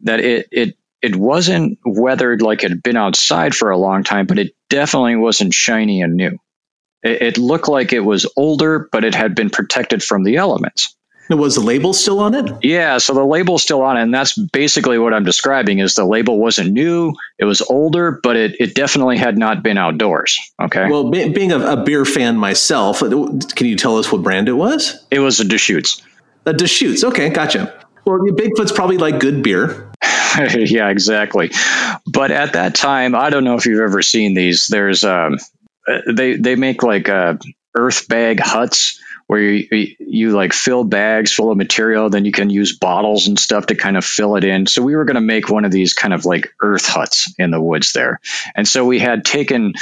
[0.01, 4.25] that it, it, it wasn't weathered like it had been outside for a long time,
[4.25, 6.37] but it definitely wasn't shiny and new.
[7.03, 10.95] It, it looked like it was older, but it had been protected from the elements.
[11.29, 12.51] Was the label still on it?
[12.61, 16.05] Yeah, so the label's still on it, and that's basically what I'm describing is the
[16.05, 20.37] label wasn't new, it was older, but it, it definitely had not been outdoors.
[20.61, 20.87] Okay.
[20.87, 24.49] Well, be, being a, a, beer fan myself, uh, can you tell us what brand
[24.49, 25.03] it was?
[25.09, 26.03] It was a Deschutes.
[26.45, 27.03] A Deschutes.
[27.03, 27.73] Okay, gotcha.
[28.05, 29.91] Well, Bigfoot's probably like good beer.
[30.37, 31.51] yeah, exactly.
[32.05, 34.67] But at that time, I don't know if you've ever seen these.
[34.67, 35.37] There's um,
[35.87, 37.37] uh, they they make like uh,
[37.75, 42.49] earth bag huts where you, you like fill bags full of material, then you can
[42.49, 44.67] use bottles and stuff to kind of fill it in.
[44.67, 47.51] So we were going to make one of these kind of like earth huts in
[47.51, 48.19] the woods there.
[48.55, 49.73] And so we had taken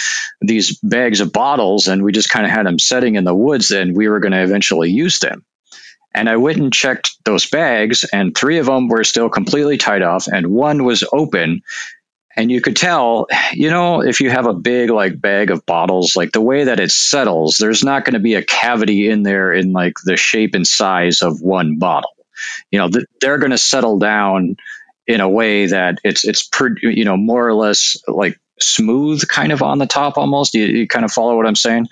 [0.42, 3.72] these bags of bottles and we just kind of had them setting in the woods
[3.72, 5.46] and we were going to eventually use them.
[6.16, 10.04] And I went and checked those bags, and three of them were still completely tied
[10.04, 11.64] off, and one was open
[12.36, 16.16] and you could tell you know if you have a big like bag of bottles
[16.16, 19.54] like the way that it settles there's not going to be a cavity in there
[19.54, 22.10] in like the shape and size of one bottle.
[22.72, 24.58] You know th- they're going to settle down
[25.06, 29.52] in a way that it's it's per, you know more or less like smooth kind
[29.52, 30.54] of on the top almost.
[30.54, 31.88] You, you kind of follow what i'm saying?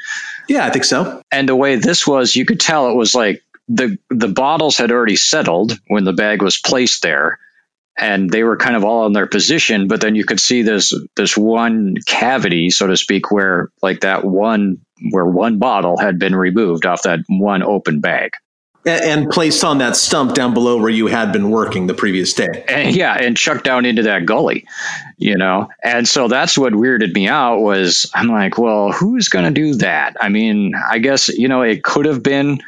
[0.48, 1.22] Yeah i think so.
[1.32, 4.92] And the way this was you could tell it was like the the bottles had
[4.92, 7.40] already settled when the bag was placed there
[7.98, 10.94] and they were kind of all in their position but then you could see this
[11.16, 14.78] this one cavity so to speak where like that one
[15.10, 18.34] where one bottle had been removed off that one open bag.
[18.84, 22.66] And, placed on that stump down below where you had been working the previous day.
[22.68, 24.66] And, yeah and chucked down into that gully
[25.18, 25.70] you know?
[25.84, 29.76] And so that's what weirded me out was i'm like well who's going to do
[29.76, 30.16] that?
[30.20, 32.60] I mean i guess you know it could have been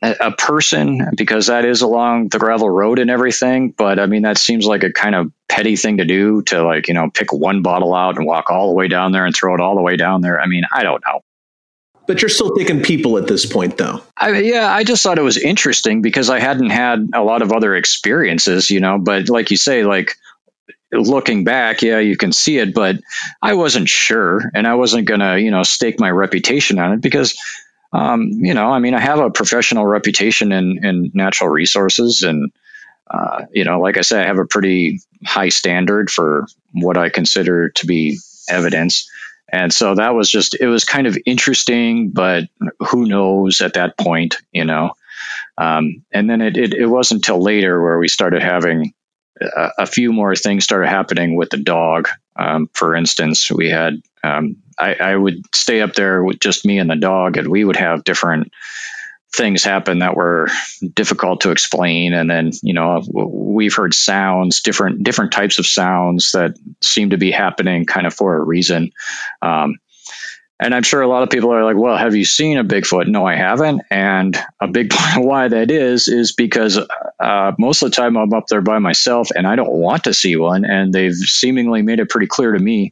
[0.00, 3.70] a person because that is along the gravel road and everything.
[3.70, 6.88] But I mean, that seems like a kind of petty thing to do to like,
[6.88, 9.54] you know, pick one bottle out and walk all the way down there and throw
[9.54, 10.40] it all the way down there.
[10.40, 11.20] I mean, I don't know.
[12.06, 14.00] But you're still picking people at this point, though.
[14.16, 17.52] I, yeah, I just thought it was interesting because I hadn't had a lot of
[17.52, 18.98] other experiences, you know.
[18.98, 20.16] But like you say, like
[20.90, 22.96] looking back, yeah, you can see it, but
[23.42, 27.38] I wasn't sure, and I wasn't gonna, you know, stake my reputation on it because
[27.92, 32.52] um, you know, I mean, I have a professional reputation in, in natural resources, and
[33.10, 37.08] uh, you know, like I said, I have a pretty high standard for what I
[37.08, 39.10] consider to be evidence.
[39.50, 42.44] And so that was just, it was kind of interesting, but
[42.80, 44.92] who knows at that point, you know?
[45.56, 48.92] Um, and then it, it, it, wasn't until later where we started having
[49.40, 52.08] a, a, few more things started happening with the dog.
[52.36, 56.78] Um, for instance, we had um, I, I would stay up there with just me
[56.78, 58.52] and the dog, and we would have different
[59.34, 60.48] things happen that were
[60.94, 62.14] difficult to explain.
[62.14, 67.18] And then you know we've heard sounds different different types of sounds that seem to
[67.18, 68.92] be happening kind of for a reason.
[69.42, 69.76] Um,
[70.60, 73.06] and I'm sure a lot of people are like, well, have you seen a Bigfoot?
[73.06, 73.82] No, I haven't.
[73.90, 76.78] And a big part of why that is, is because
[77.20, 80.14] uh, most of the time I'm up there by myself and I don't want to
[80.14, 80.64] see one.
[80.64, 82.90] And they've seemingly made it pretty clear to me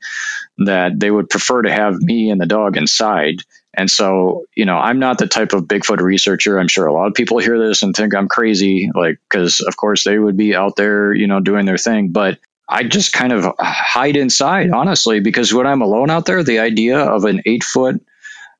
[0.58, 3.42] that they would prefer to have me and the dog inside.
[3.74, 6.58] And so, you know, I'm not the type of Bigfoot researcher.
[6.58, 9.76] I'm sure a lot of people hear this and think I'm crazy, like, because of
[9.76, 12.08] course they would be out there, you know, doing their thing.
[12.08, 16.58] But I just kind of hide inside, honestly, because when I'm alone out there, the
[16.58, 18.04] idea of an eight foot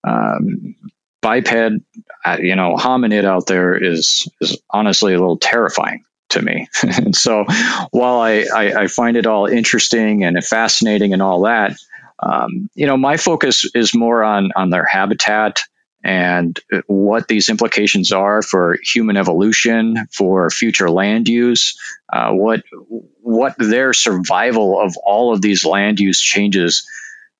[0.07, 0.77] um,
[1.21, 6.69] biped, uh, you know, hominid out there is is honestly a little terrifying to me.
[6.83, 7.45] and so,
[7.90, 11.77] while I, I, I find it all interesting and fascinating and all that,
[12.21, 15.62] um, you know, my focus is more on on their habitat
[16.07, 21.77] and what these implications are for human evolution, for future land use,
[22.12, 22.62] uh, what
[23.23, 26.87] what their survival of all of these land use changes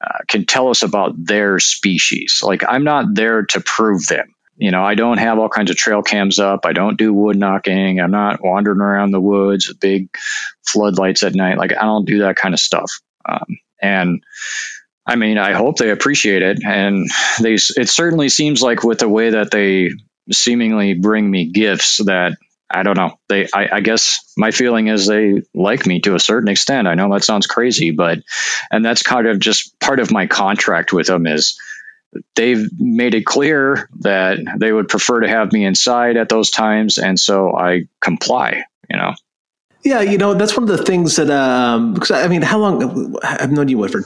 [0.05, 2.43] uh, can tell us about their species.
[2.43, 4.35] Like I'm not there to prove them.
[4.57, 6.65] you know, I don't have all kinds of trail cams up.
[6.65, 8.01] I don't do wood knocking.
[8.01, 10.09] I'm not wandering around the woods with big
[10.67, 11.59] floodlights at night.
[11.59, 12.91] Like I don't do that kind of stuff.
[13.29, 14.25] Um, and
[15.07, 16.59] I mean, I hope they appreciate it.
[16.65, 17.09] And
[17.41, 19.93] they, it certainly seems like with the way that they
[20.33, 22.37] seemingly bring me gifts that
[22.69, 23.19] I don't know.
[23.29, 26.89] They, I, I, guess my feeling is they like me to a certain extent.
[26.89, 28.19] I know that sounds crazy, but,
[28.73, 31.61] and that's kind of just part of my contract with them is
[32.35, 36.99] they've made it clear that they would prefer to have me inside at those times.
[36.99, 39.15] And so I comply, you know?
[39.85, 40.01] Yeah.
[40.01, 43.53] You know, that's one of the things that, um, because I mean, how long I've
[43.53, 44.03] known you what for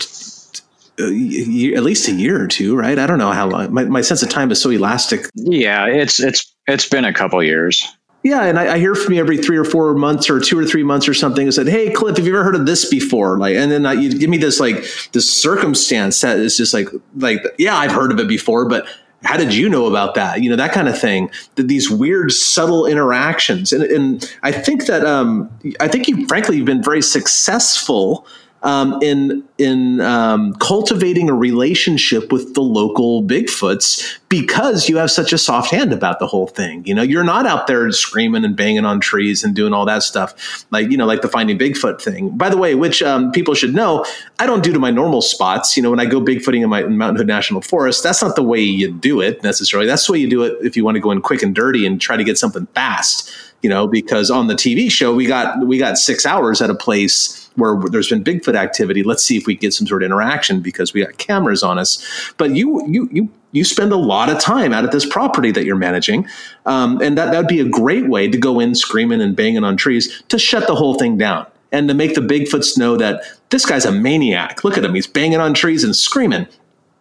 [1.01, 2.99] uh, at least a year or two, right?
[2.99, 3.73] I don't know how long.
[3.73, 5.27] My, my sense of time is so elastic.
[5.35, 7.87] Yeah, it's it's it's been a couple years.
[8.23, 10.67] Yeah, and I, I, hear from you every three or four months, or two or
[10.67, 11.47] three months, or something.
[11.47, 14.13] I said, "Hey, Cliff, have you ever heard of this before?" Like, and then you
[14.19, 18.21] give me this like this circumstance that is just like like yeah, I've heard of
[18.21, 18.87] it before, but
[19.23, 20.43] how did you know about that?
[20.43, 21.31] You know that kind of thing.
[21.55, 26.59] That These weird, subtle interactions, and, and I think that um, I think you, frankly,
[26.59, 28.27] you've been very successful
[28.63, 35.33] um, in in um, cultivating a relationship with the local Bigfoots because you have such
[35.33, 36.85] a soft hand about the whole thing.
[36.85, 40.03] You know, you're not out there screaming and banging on trees and doing all that
[40.03, 42.37] stuff, like you know, like the Finding Bigfoot thing.
[42.37, 44.05] By the way, which um, people should know,
[44.39, 45.77] I don't do to my normal spots.
[45.77, 48.37] You know, when I go bigfooting in my in Mount Hood National Forest, that's not
[48.37, 49.87] the way you do it necessarily.
[49.87, 51.87] That's the way you do it if you want to go in quick and dirty
[51.87, 55.67] and try to get something fast you know, because on the TV show we got
[55.67, 59.03] we got six hours at a place where there's been Bigfoot activity.
[59.03, 62.33] Let's see if we get some sort of interaction because we got cameras on us.
[62.37, 65.65] But you you you you spend a lot of time out at this property that
[65.65, 66.29] you're managing,
[66.67, 69.65] um, and that that would be a great way to go in screaming and banging
[69.65, 73.23] on trees to shut the whole thing down and to make the Bigfoots know that
[73.51, 74.65] this guy's a maniac.
[74.65, 76.47] Look at him; he's banging on trees and screaming.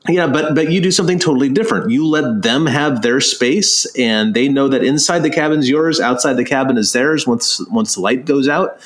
[0.07, 1.91] Yeah, but but you do something totally different.
[1.91, 6.33] You let them have their space, and they know that inside the cabin's yours, outside
[6.33, 7.27] the cabin is theirs.
[7.27, 8.79] Once once the light goes out,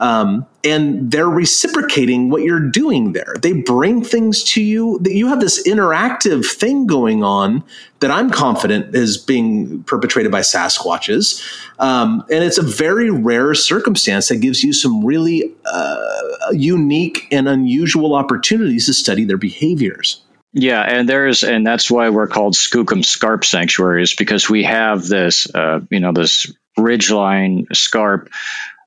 [0.00, 3.34] um, and they're reciprocating what you're doing there.
[3.40, 4.98] They bring things to you.
[5.02, 7.64] That you have this interactive thing going on
[8.00, 11.42] that I'm confident is being perpetrated by Sasquatches,
[11.78, 17.48] um, and it's a very rare circumstance that gives you some really uh, unique and
[17.48, 20.22] unusual opportunities to study their behaviors.
[20.54, 25.52] Yeah, and there's and that's why we're called Skookum Scarp sanctuaries because we have this,
[25.54, 28.30] uh, you know, this ridgeline scarp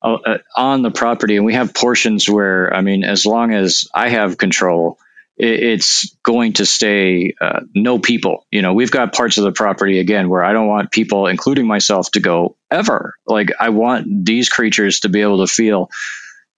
[0.02, 3.88] uh, uh, on the property, and we have portions where, I mean, as long as
[3.94, 4.98] I have control,
[5.38, 8.46] it, it's going to stay uh, no people.
[8.52, 11.68] You know, we've got parts of the property again where I don't want people, including
[11.68, 13.16] myself, to go ever.
[13.26, 15.90] Like I want these creatures to be able to feel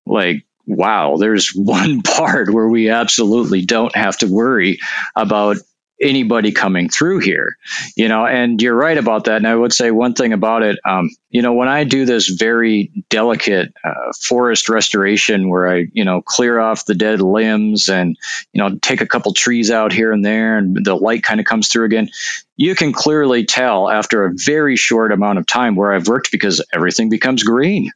[0.06, 4.79] like wow, there's one part where we absolutely don't have to worry
[5.15, 5.58] about
[6.01, 7.58] anybody coming through here
[7.95, 9.38] you know and you're right about that.
[9.38, 12.27] And i would say one thing about it um, you know when i do this
[12.27, 18.17] very delicate uh, forest restoration where i you know clear off the dead limbs and
[18.51, 21.45] you know take a couple trees out here and there and the light kind of
[21.45, 22.10] comes through again
[22.56, 26.63] you can clearly tell after a very short amount of time where i've worked because
[26.73, 27.91] everything becomes green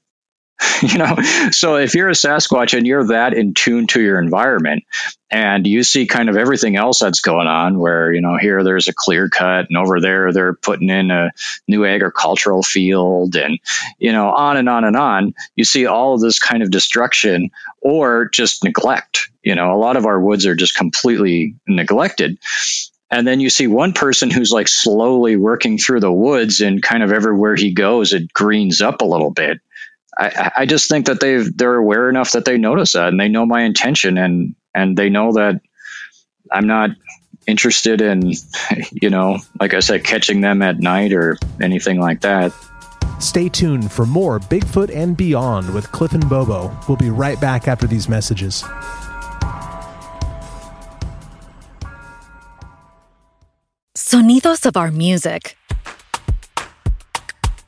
[0.81, 1.15] you know
[1.51, 4.83] so if you're a sasquatch and you're that in tune to your environment
[5.29, 8.87] and you see kind of everything else that's going on where you know here there's
[8.87, 11.31] a clear cut and over there they're putting in a
[11.67, 13.59] new agricultural field and
[13.99, 17.51] you know on and on and on you see all of this kind of destruction
[17.81, 19.29] or just neglect.
[19.43, 22.37] You know a lot of our woods are just completely neglected.
[23.09, 27.03] And then you see one person who's like slowly working through the woods and kind
[27.03, 29.61] of everywhere he goes it greens up a little bit
[30.17, 33.27] I, I just think that they've they're aware enough that they notice that and they
[33.27, 35.61] know my intention and and they know that
[36.51, 36.91] I'm not
[37.45, 38.33] interested in
[38.91, 42.51] you know like I said catching them at night or anything like that.
[43.19, 46.75] Stay tuned for more Bigfoot and Beyond with Cliff and Bobo.
[46.87, 48.63] We'll be right back after these messages.
[53.95, 55.57] Sonidos of our music.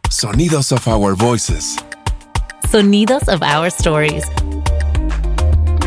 [0.10, 1.80] Sonidos of our voices
[2.68, 4.26] Sonidos of our stories.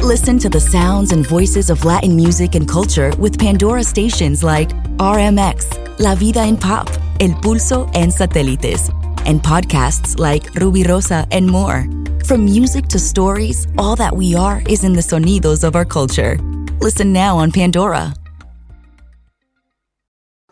[0.02, 4.70] Listen to the sounds and voices of Latin music and culture with Pandora stations like
[4.98, 6.88] RMX, La Vida en Pop,
[7.20, 8.88] El Pulso, and Satélites,
[9.26, 11.86] and podcasts like Rubirosa and more.
[12.24, 16.36] From music to stories, all that we are is in the sonidos of our culture.
[16.80, 18.14] Listen now on Pandora.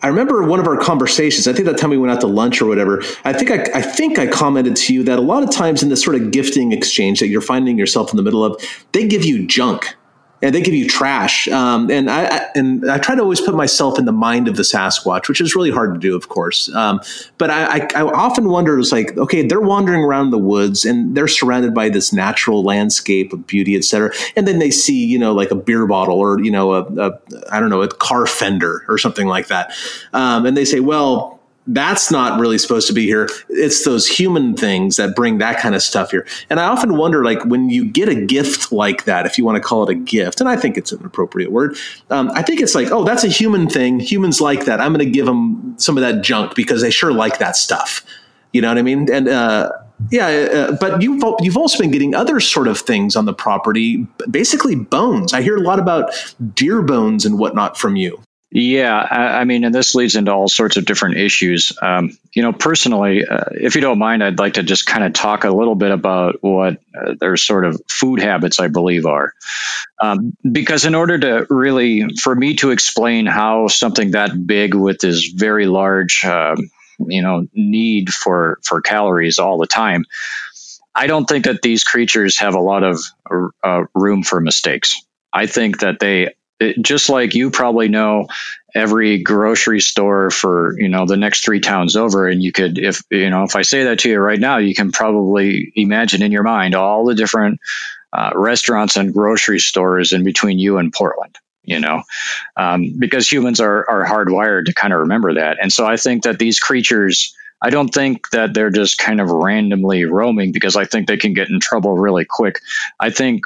[0.03, 1.47] I remember one of our conversations.
[1.47, 3.03] I think that time we went out to lunch or whatever.
[3.25, 5.91] I think I, I think I commented to you that a lot of times in
[5.91, 9.25] this sort of gifting exchange that you're finding yourself in the middle of, they give
[9.25, 9.95] you junk.
[10.43, 11.49] And they give you trash.
[11.49, 14.57] Um, and I, I, and I try to always put myself in the mind of
[14.57, 16.73] the Sasquatch, which is really hard to do, of course.
[16.75, 17.01] Um,
[17.39, 21.17] but I, I, I, often wonder, it's like, okay, they're wandering around the woods and
[21.17, 24.13] they're surrounded by this natural landscape of beauty, et cetera.
[24.37, 27.21] And then they see, you know, like a beer bottle or you know, a, a
[27.51, 29.75] I don't know, a car fender or something like that,
[30.13, 33.29] um, and they say, well that's not really supposed to be here.
[33.49, 36.27] It's those human things that bring that kind of stuff here.
[36.49, 39.57] And I often wonder, like, when you get a gift like that, if you want
[39.57, 41.77] to call it a gift, and I think it's an appropriate word,
[42.09, 44.01] um, I think it's like, oh, that's a human thing.
[44.01, 44.81] Humans like that.
[44.81, 48.05] I'm going to give them some of that junk because they sure like that stuff.
[48.53, 49.13] You know what I mean?
[49.13, 49.71] And, uh,
[50.11, 54.07] yeah, uh, but you've you've also been getting other sort of things on the property,
[54.31, 55.35] basically bones.
[55.35, 56.11] I hear a lot about
[56.55, 58.19] deer bones and whatnot from you.
[58.53, 61.73] Yeah, I, I, mean, and this leads into all sorts of different issues.
[61.81, 65.13] Um, you know, personally, uh, if you don't mind, I'd like to just kind of
[65.13, 69.35] talk a little bit about what uh, their sort of food habits, I believe, are.
[70.03, 74.99] Um, because in order to really, for me to explain how something that big with
[74.99, 76.57] this very large, uh,
[76.99, 80.07] you know, need for for calories all the time,
[80.93, 83.01] I don't think that these creatures have a lot of
[83.63, 85.01] uh, room for mistakes.
[85.33, 88.29] I think that they it, just like you probably know
[88.75, 93.03] every grocery store for you know the next three towns over and you could if
[93.11, 96.31] you know if i say that to you right now you can probably imagine in
[96.31, 97.59] your mind all the different
[98.13, 102.03] uh, restaurants and grocery stores in between you and portland you know
[102.57, 106.23] um, because humans are are hardwired to kind of remember that and so i think
[106.23, 110.87] that these creatures I don't think that they're just kind of randomly roaming because I
[110.87, 112.61] think they can get in trouble really quick.
[112.99, 113.43] I think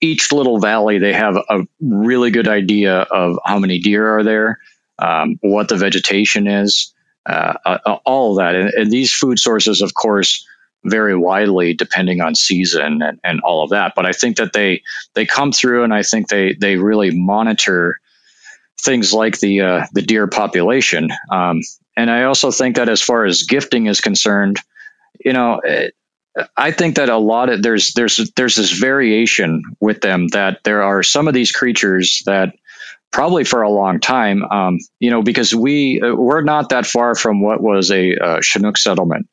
[0.00, 4.58] each little valley, they have a really good idea of how many deer are there,
[4.98, 6.94] um, what the vegetation is,
[7.26, 8.54] uh, uh, all of that.
[8.54, 10.46] And, and, these food sources, of course,
[10.84, 13.92] vary widely depending on season and, and all of that.
[13.94, 14.82] But I think that they
[15.14, 18.00] they come through, and I think they they really monitor
[18.80, 21.10] things like the uh, the deer population.
[21.30, 21.60] Um,
[21.96, 24.58] and I also think that as far as gifting is concerned,
[25.22, 25.60] you know,
[26.56, 30.82] I think that a lot of there's there's there's this variation with them that there
[30.82, 32.54] are some of these creatures that
[33.10, 37.14] probably for a long time, um, you know, because we uh, we're not that far
[37.14, 39.28] from what was a uh, Chinook settlement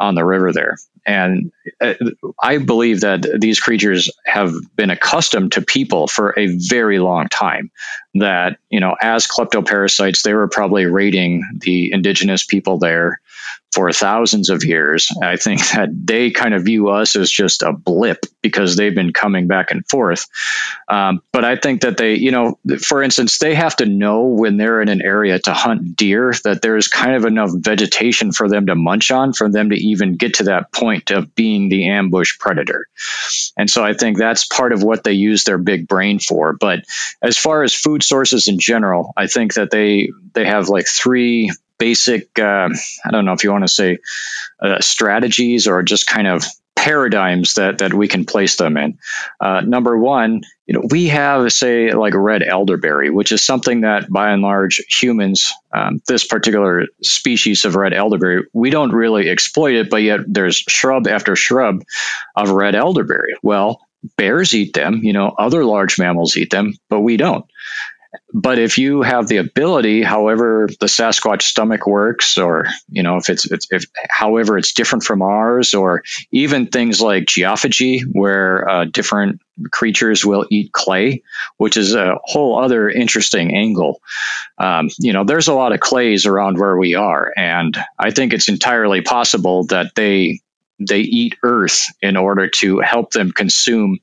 [0.00, 0.76] on the river there,
[1.06, 1.94] and uh,
[2.42, 7.70] I believe that these creatures have been accustomed to people for a very long time.
[8.14, 13.20] That you know, as kleptoparasites, they were probably raiding the indigenous people there
[13.74, 15.08] for thousands of years.
[15.20, 19.12] I think that they kind of view us as just a blip because they've been
[19.12, 20.26] coming back and forth.
[20.88, 24.56] Um, but I think that they, you know, for instance, they have to know when
[24.56, 28.66] they're in an area to hunt deer that there's kind of enough vegetation for them
[28.66, 32.38] to munch on for them to even get to that point of being the ambush
[32.38, 32.86] predator.
[33.56, 36.52] And so I think that's part of what they use their big brain for.
[36.52, 36.84] But
[37.20, 41.50] as far as food sources in general, I think that they they have like three
[41.78, 42.68] basic, uh,
[43.04, 43.98] I don't know if you want to say
[44.60, 46.44] uh, strategies or just kind of
[46.76, 48.98] paradigms that, that we can place them in.
[49.40, 54.10] Uh, number one, you know, we have, say, like red elderberry, which is something that
[54.10, 59.74] by and large humans, um, this particular species of red elderberry, we don't really exploit
[59.76, 61.82] it, but yet there's shrub after shrub
[62.36, 63.34] of red elderberry.
[63.42, 63.80] Well,
[64.16, 67.46] bears eat them, you know, other large mammals eat them, but we don't.
[68.32, 73.28] But if you have the ability, however the Sasquatch stomach works, or you know if
[73.28, 76.02] it's, it's if however it's different from ours, or
[76.32, 79.40] even things like geophagy, where uh, different
[79.70, 81.22] creatures will eat clay,
[81.58, 84.00] which is a whole other interesting angle.
[84.58, 88.32] Um, you know, there's a lot of clays around where we are, and I think
[88.32, 90.40] it's entirely possible that they
[90.86, 94.00] they eat earth in order to help them consume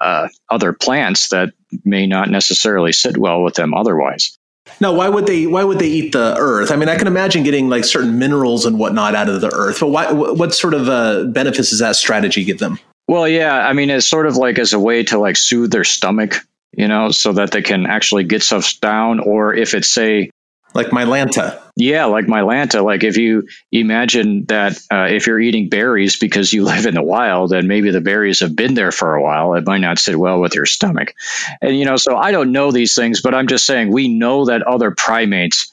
[0.00, 1.52] uh, other plants that
[1.84, 4.36] may not necessarily sit well with them otherwise.
[4.80, 5.46] Now, why would they?
[5.46, 6.70] Why would they eat the earth?
[6.70, 9.80] I mean, I can imagine getting like certain minerals and whatnot out of the earth,
[9.80, 12.78] but why, what sort of uh, benefits does that strategy give them?
[13.06, 15.84] Well, yeah, I mean, it's sort of like as a way to like soothe their
[15.84, 16.36] stomach,
[16.72, 19.20] you know, so that they can actually get stuff down.
[19.20, 20.30] Or if it's say
[20.72, 21.60] like Mylanta.
[21.76, 22.84] Yeah, like Mylanta.
[22.84, 27.02] Like if you imagine that uh, if you're eating berries because you live in the
[27.02, 30.16] wild and maybe the berries have been there for a while, it might not sit
[30.16, 31.14] well with your stomach.
[31.60, 34.46] And, you know, so I don't know these things, but I'm just saying we know
[34.46, 35.72] that other primates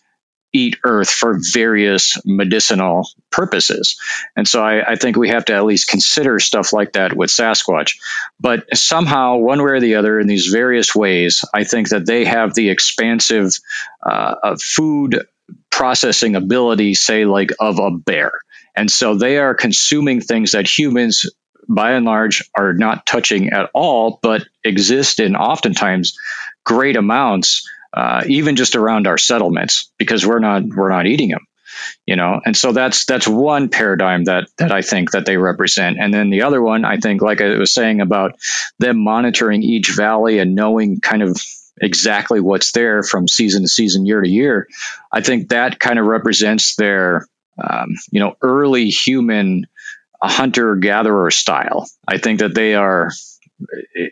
[0.54, 3.98] eat earth for various medicinal purposes.
[4.36, 7.30] And so I, I, think we have to at least consider stuff like that with
[7.30, 7.96] Sasquatch.
[8.38, 12.26] But somehow, one way or the other, in these various ways, I think that they
[12.26, 13.54] have the expansive
[14.04, 15.26] uh, food
[15.72, 18.34] processing ability, say, like of a bear.
[18.76, 21.26] And so they are consuming things that humans
[21.68, 26.18] by and large are not touching at all, but exist in oftentimes
[26.64, 31.48] great amounts, uh, even just around our settlements, because we're not we're not eating them
[32.06, 35.98] you know and so that's that's one paradigm that that i think that they represent
[36.00, 38.36] and then the other one i think like i was saying about
[38.80, 41.36] them monitoring each valley and knowing kind of
[41.80, 44.68] exactly what's there from season to season year to year
[45.12, 47.28] i think that kind of represents their
[47.62, 49.66] um, you know early human
[50.22, 53.12] hunter gatherer style i think that they are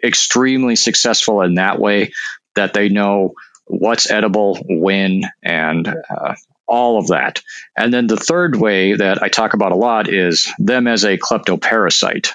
[0.03, 2.11] extremely successful in that way
[2.55, 3.33] that they know
[3.65, 6.35] what's edible when and uh,
[6.69, 7.41] all of that.
[7.75, 11.17] And then the third way that I talk about a lot is them as a
[11.17, 12.29] kleptoparasite.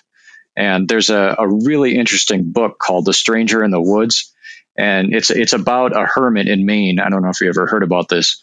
[0.56, 4.34] And there's a, a really interesting book called The Stranger in the Woods.
[4.76, 6.98] And it's it's about a hermit in Maine.
[6.98, 8.42] I don't know if you ever heard about this,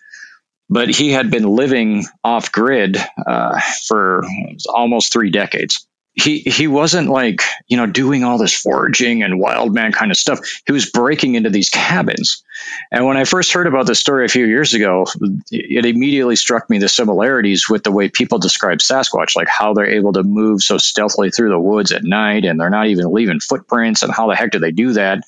[0.69, 4.23] but he had been living off grid uh, for
[4.69, 5.85] almost three decades.
[6.13, 10.17] He he wasn't like you know doing all this foraging and wild man kind of
[10.17, 10.39] stuff.
[10.65, 12.43] He was breaking into these cabins.
[12.91, 15.05] And when i first heard about this story a few years ago
[15.51, 19.85] it immediately struck me the similarities with the way people describe sasquatch like how they're
[19.85, 23.39] able to move so stealthily through the woods at night and they're not even leaving
[23.39, 25.23] footprints and how the heck do they do that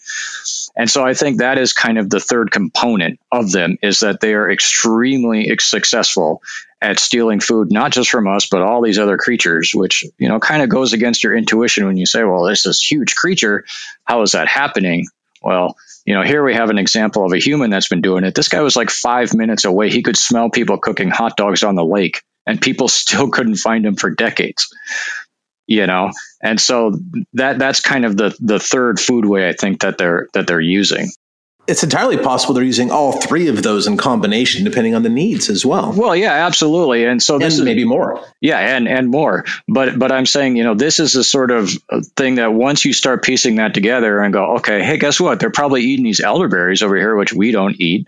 [0.75, 4.19] and so i think that is kind of the third component of them is that
[4.19, 6.41] they are extremely successful
[6.83, 10.39] at stealing food, not just from us, but all these other creatures, which, you know,
[10.39, 13.63] kind of goes against your intuition when you say, well, this is huge creature.
[14.03, 15.05] How is that happening?
[15.41, 18.35] Well, you know, here we have an example of a human that's been doing it.
[18.35, 19.89] This guy was like five minutes away.
[19.89, 23.85] He could smell people cooking hot dogs on the lake, and people still couldn't find
[23.85, 24.67] him for decades.
[25.65, 26.11] You know,
[26.41, 26.93] and so
[27.33, 30.59] that that's kind of the the third food way I think that they're that they're
[30.59, 31.09] using
[31.65, 35.49] it's entirely possible they're using all three of those in combination, depending on the needs
[35.49, 35.93] as well.
[35.95, 38.21] Well, yeah, absolutely, and so this and is maybe more.
[38.41, 39.45] Yeah, and and more.
[39.67, 41.69] But but I'm saying, you know, this is a sort of
[42.17, 45.39] thing that once you start piecing that together and go, okay, hey, guess what?
[45.39, 48.07] They're probably eating these elderberries over here, which we don't eat.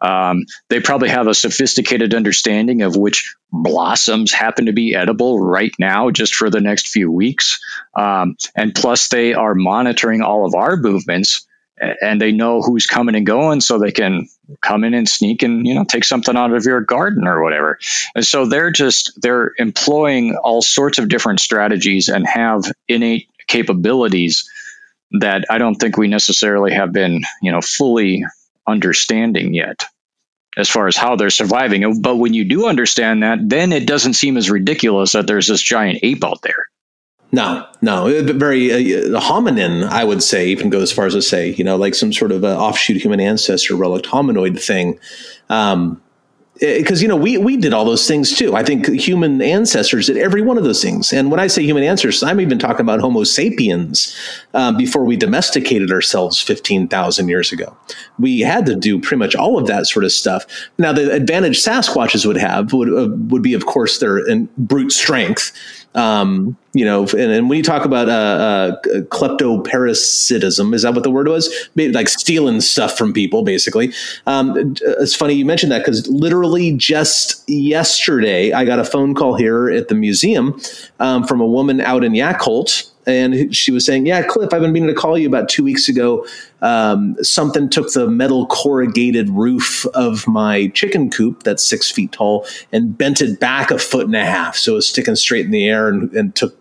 [0.00, 5.74] Um, they probably have a sophisticated understanding of which blossoms happen to be edible right
[5.78, 7.58] now, just for the next few weeks,
[7.96, 11.46] um, and plus they are monitoring all of our movements
[12.00, 14.28] and they know who's coming and going so they can
[14.60, 17.78] come in and sneak and you know take something out of your garden or whatever.
[18.14, 24.48] And so they're just they're employing all sorts of different strategies and have innate capabilities
[25.20, 28.24] that i don't think we necessarily have been you know fully
[28.66, 29.84] understanding yet
[30.56, 32.00] as far as how they're surviving.
[32.00, 35.60] But when you do understand that then it doesn't seem as ridiculous that there's this
[35.60, 36.66] giant ape out there
[37.32, 39.88] no, no, very uh, hominin.
[39.88, 42.30] I would say even go as far as to say, you know, like some sort
[42.30, 45.00] of uh, offshoot human ancestor relic hominoid thing.
[45.48, 46.00] Um,
[46.60, 48.54] because eh, you know we we did all those things too.
[48.54, 51.12] I think human ancestors did every one of those things.
[51.12, 54.14] And when I say human ancestors, I'm even talking about Homo sapiens
[54.52, 57.74] um, before we domesticated ourselves fifteen thousand years ago.
[58.18, 60.44] We had to do pretty much all of that sort of stuff.
[60.78, 64.22] Now, the advantage Sasquatches would have would uh, would be, of course, their
[64.58, 65.52] brute strength
[65.94, 68.80] um, you know, and, and, when you talk about uh, uh,
[69.10, 71.52] kleptoparasitism, is that what the word was?
[71.74, 73.92] Maybe like stealing stuff from people, basically.
[74.26, 79.34] Um, it's funny you mentioned that because literally just yesterday, I got a phone call
[79.34, 80.58] here at the museum
[80.98, 84.72] um, from a woman out in Yacolt and she was saying, "Yeah, Cliff, I've been
[84.72, 86.26] meaning to call you about two weeks ago.
[86.60, 92.46] Um, something took the metal corrugated roof of my chicken coop that's six feet tall
[92.72, 95.50] and bent it back a foot and a half, so it was sticking straight in
[95.50, 96.56] the air and, and took."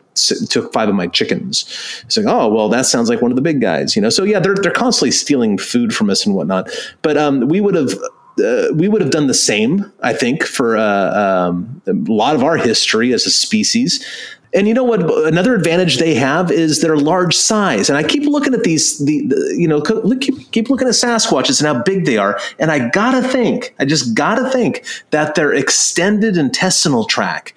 [0.50, 1.64] took five of my chickens.
[2.06, 4.10] It's like, oh well, that sounds like one of the big guys, you know.
[4.10, 6.70] So yeah, they're they're constantly stealing food from us and whatnot.
[7.02, 7.94] But um, we would have
[8.44, 12.44] uh, we would have done the same, I think, for uh, um, a lot of
[12.44, 14.06] our history as a species.
[14.54, 15.02] And you know what?
[15.26, 17.90] Another advantage they have is their large size.
[17.90, 19.82] And I keep looking at these, the, the you know,
[20.18, 22.40] keep, keep looking at Sasquatches and how big they are.
[22.60, 27.54] And I gotta think, I just gotta think that their extended intestinal tract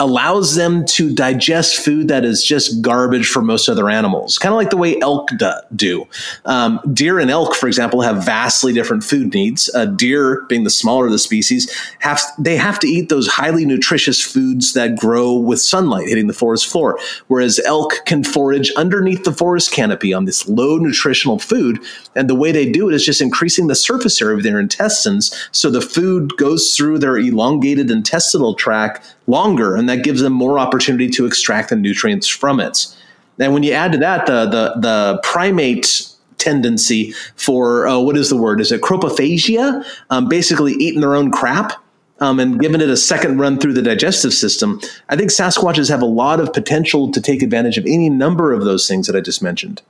[0.00, 4.56] allows them to digest food that is just garbage for most other animals, kind of
[4.56, 5.30] like the way elk
[5.74, 6.06] do.
[6.44, 9.68] Um, deer and elk, for example, have vastly different food needs.
[9.74, 13.64] Uh, deer, being the smaller of the species, have they have to eat those highly
[13.64, 19.24] nutritious foods that grow with sunlight hitting the forest floor, whereas elk can forage underneath
[19.24, 21.80] the forest canopy on this low nutritional food.
[22.14, 25.48] And the way they do it is just increasing the surface area of their intestines,
[25.50, 30.58] so the food goes through their elongated intestinal tract longer, and that gives them more
[30.58, 32.86] opportunity to extract the nutrients from it.
[33.38, 36.08] And when you add to that the the, the primate
[36.38, 38.60] tendency for uh, what is the word?
[38.60, 39.84] Is it coprophagia?
[40.10, 41.72] Um, basically, eating their own crap.
[42.20, 46.02] um, and giving it a second run through the digestive system, I think Sasquatches have
[46.02, 49.20] a lot of potential to take advantage of any number of those things that I
[49.20, 49.82] just mentioned.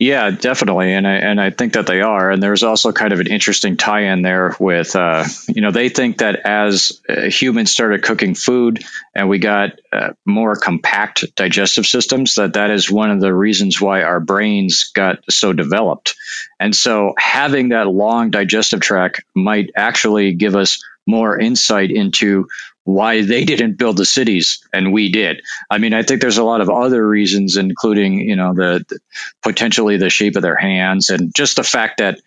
[0.00, 2.32] Yeah, definitely, and I and I think that they are.
[2.32, 6.18] And there's also kind of an interesting tie-in there with, uh, you know, they think
[6.18, 8.84] that as uh, humans started cooking food
[9.14, 13.80] and we got uh, more compact digestive systems, that that is one of the reasons
[13.80, 16.16] why our brains got so developed.
[16.58, 22.48] And so having that long digestive tract might actually give us more insight into
[22.86, 25.42] why they didn't build the cities and we did.
[25.68, 29.00] I mean, I think there's a lot of other reasons, including, you know, the, the,
[29.42, 32.20] potentially the shape of their hands and just the fact that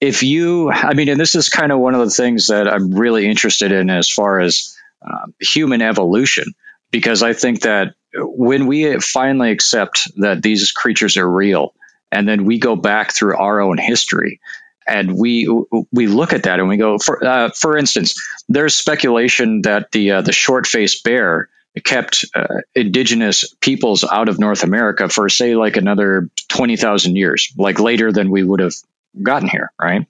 [0.00, 2.94] if you, I mean, and this is kind of one of the things that I'm
[2.94, 6.54] really interested in as far as uh, human evolution,
[6.90, 11.74] because I think that when we finally accept that these creatures are real,
[12.10, 14.40] and then we go back through our own history
[14.86, 15.48] and we
[15.92, 20.12] we look at that and we go for uh, for instance there's speculation that the
[20.12, 21.48] uh, the short faced bear
[21.84, 27.78] kept uh, indigenous peoples out of North America for say like another 20,000 years like
[27.78, 28.74] later than we would have
[29.22, 30.06] gotten here right?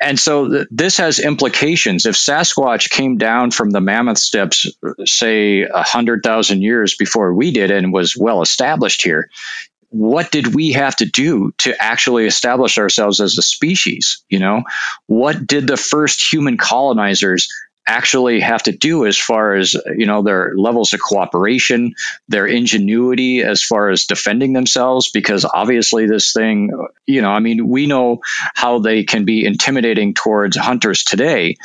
[0.00, 2.06] And so th- this has implications.
[2.06, 4.68] If Sasquatch came down from the mammoth steppes
[5.04, 9.30] say 100,000 years before we did and was well established here
[9.92, 14.24] what did we have to do to actually establish ourselves as a species?
[14.28, 14.62] You know,
[15.06, 17.48] what did the first human colonizers
[17.86, 21.94] actually have to do as far as you know their levels of cooperation
[22.28, 26.70] their ingenuity as far as defending themselves because obviously this thing
[27.06, 28.20] you know i mean we know
[28.54, 31.56] how they can be intimidating towards hunters today.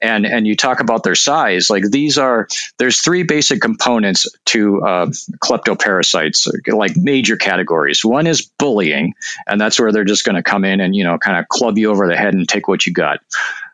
[0.00, 2.48] And and you talk about their size like these are
[2.78, 5.06] there's three basic components to uh,
[5.42, 8.04] kleptoparasites like major categories.
[8.04, 9.14] One is bullying
[9.46, 11.78] and that's where they're just going to come in and you know kind of club
[11.78, 13.20] you over the head and take what you got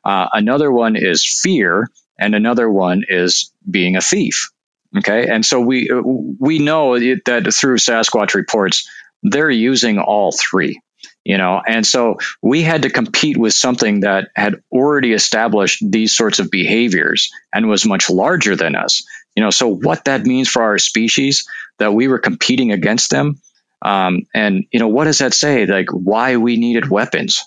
[0.05, 1.89] uh, another one is fear,
[2.19, 4.51] and another one is being a thief.
[4.97, 5.91] Okay, and so we
[6.39, 8.89] we know that through Sasquatch reports,
[9.23, 10.81] they're using all three.
[11.25, 16.15] You know, and so we had to compete with something that had already established these
[16.15, 19.05] sorts of behaviors and was much larger than us.
[19.35, 21.49] You know, so what that means for our species
[21.79, 23.41] that we were competing against them,
[23.83, 25.67] um, and you know, what does that say?
[25.67, 27.43] Like why we needed weapons?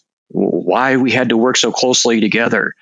[0.67, 2.73] Why we had to work so closely together.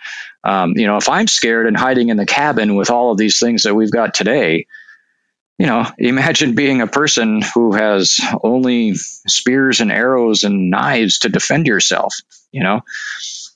[0.43, 3.37] Um, you know, if I'm scared and hiding in the cabin with all of these
[3.37, 4.65] things that we've got today,
[5.59, 11.29] you know, imagine being a person who has only spears and arrows and knives to
[11.29, 12.15] defend yourself,
[12.51, 12.81] you know?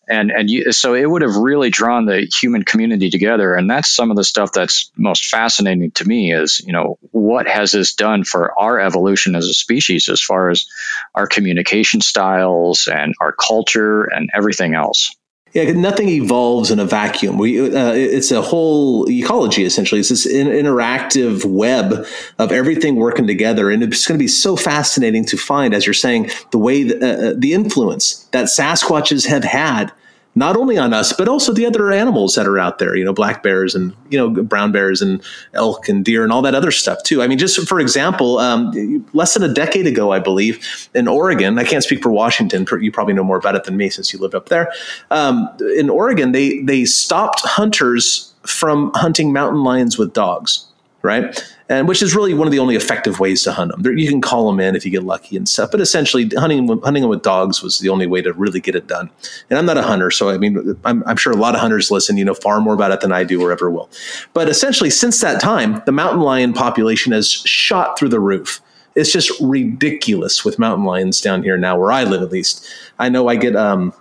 [0.09, 3.53] And and you, so it would have really drawn the human community together.
[3.55, 7.47] And that's some of the stuff that's most fascinating to me is you know what
[7.47, 10.65] has this done for our evolution as a species as far as
[11.13, 15.15] our communication styles and our culture and everything else
[15.53, 17.37] yeah, nothing evolves in a vacuum.
[17.37, 19.99] We, uh, it's a whole ecology essentially.
[19.99, 22.05] It's this in, interactive web
[22.37, 25.93] of everything working together, and it's going to be so fascinating to find, as you're
[25.93, 29.91] saying, the way the, uh, uh, the influence that Sasquatches have had
[30.35, 33.13] not only on us, but also the other animals that are out there, you know,
[33.13, 35.21] black bears and, you know, brown bears and
[35.53, 37.21] elk and deer and all that other stuff too.
[37.21, 41.57] I mean, just for example, um, less than a decade ago, I believe, in Oregon,
[41.57, 44.19] I can't speak for Washington, you probably know more about it than me since you
[44.19, 44.71] lived up there.
[45.11, 50.65] Um, in Oregon, they, they stopped hunters from hunting mountain lions with dogs,
[51.01, 51.43] right?
[51.69, 53.97] And which is really one of the only effective ways to hunt them.
[53.97, 57.01] You can call them in if you get lucky and stuff, but essentially hunting hunting
[57.01, 59.09] them with dogs was the only way to really get it done.
[59.49, 61.91] And I'm not a hunter, so I mean, I'm, I'm sure a lot of hunters
[61.91, 62.17] listen.
[62.17, 63.89] You know far more about it than I do or ever will.
[64.33, 68.61] But essentially, since that time, the mountain lion population has shot through the roof
[68.95, 72.67] it's just ridiculous with mountain lions down here now where I live at least.
[72.97, 73.93] I know I get um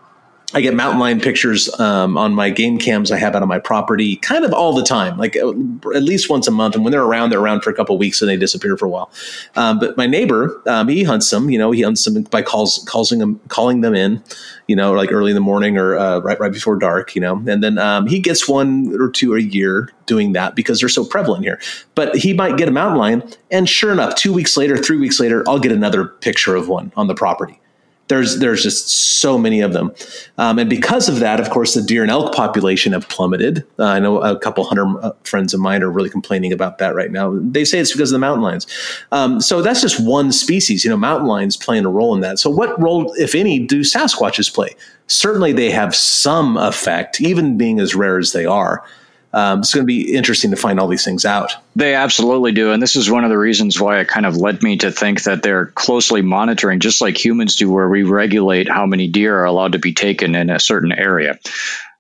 [0.55, 3.59] I get mountain lion pictures um, on my game cams I have out on my
[3.59, 5.51] property kind of all the time, like uh,
[5.95, 6.75] at least once a month.
[6.75, 8.89] And when they're around, they're around for a couple weeks and they disappear for a
[8.89, 9.11] while.
[9.57, 11.51] Um, but my neighbor, um, he hunts them.
[11.51, 14.23] You know, he hunts them by calls, them, calling them in.
[14.69, 17.15] You know, like early in the morning or uh, right right before dark.
[17.15, 20.81] You know, and then um, he gets one or two a year doing that because
[20.81, 21.61] they're so prevalent here.
[21.95, 25.21] But he might get a mountain lion, and sure enough, two weeks later, three weeks
[25.21, 27.61] later, I'll get another picture of one on the property
[28.09, 28.89] there's there's just
[29.21, 29.93] so many of them,
[30.39, 33.65] um, and because of that, of course, the deer and elk population have plummeted.
[33.79, 36.95] Uh, I know a couple hundred uh, friends of mine are really complaining about that
[36.95, 37.39] right now.
[37.41, 38.67] They say it's because of the mountain lions.
[39.13, 40.85] Um, so that's just one species.
[40.85, 42.39] You know, mountain lions playing a role in that.
[42.39, 44.75] So what role, if any, do Sasquatches play?
[45.07, 48.85] Certainly, they have some effect, even being as rare as they are
[49.33, 51.55] um, it's going to be interesting to find all these things out.
[51.77, 52.73] They absolutely do.
[52.73, 55.25] And this is one of the reasons why it kind of led me to think
[55.25, 59.45] that they're closely monitoring, just like humans do, where we regulate how many deer are
[59.45, 61.39] allowed to be taken in a certain area.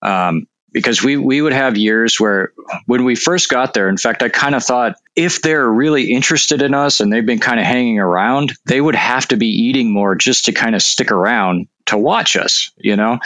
[0.00, 2.52] Um, because we we would have years where
[2.86, 6.60] when we first got there in fact i kind of thought if they're really interested
[6.62, 9.90] in us and they've been kind of hanging around they would have to be eating
[9.90, 13.18] more just to kind of stick around to watch us you know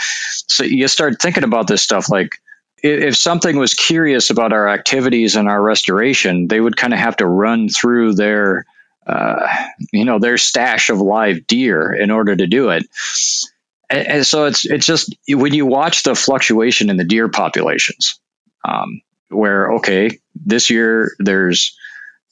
[0.47, 2.41] so you start thinking about this stuff like
[2.83, 7.17] if something was curious about our activities and our restoration they would kind of have
[7.17, 8.65] to run through their
[9.05, 9.47] uh,
[9.91, 12.87] you know their stash of live deer in order to do it.
[13.89, 18.19] And, and, so it's it's just when you watch the fluctuation in the deer populations,
[18.63, 21.77] um, where okay, this year there's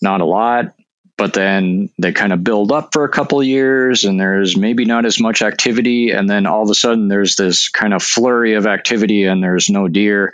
[0.01, 0.73] not a lot,
[1.17, 5.05] but then they kind of build up for a couple years, and there's maybe not
[5.05, 8.65] as much activity, and then all of a sudden there's this kind of flurry of
[8.65, 10.33] activity, and there's no deer.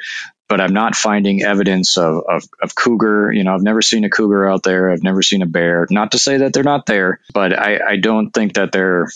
[0.50, 3.34] But I'm not finding evidence of, of, of cougar.
[3.34, 4.90] You know, I've never seen a cougar out there.
[4.90, 5.86] I've never seen a bear.
[5.90, 9.10] Not to say that they're not there, but I, I don't think that they're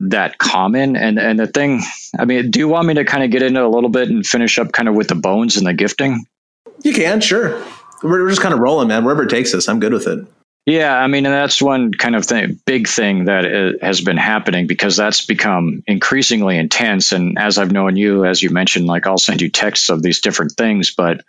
[0.00, 0.94] that common.
[0.94, 1.82] And and the thing,
[2.16, 4.24] I mean, do you want me to kind of get into a little bit and
[4.24, 6.26] finish up kind of with the bones and the gifting?
[6.82, 7.60] You can, sure.
[8.02, 9.04] We're, we're just kind of rolling, man.
[9.04, 10.26] Wherever it takes us, I'm good with it.
[10.64, 14.68] Yeah, I mean, and that's one kind of thing, big thing that has been happening
[14.68, 17.10] because that's become increasingly intense.
[17.10, 20.20] And as I've known you, as you mentioned, like I'll send you texts of these
[20.20, 20.94] different things.
[20.94, 21.24] But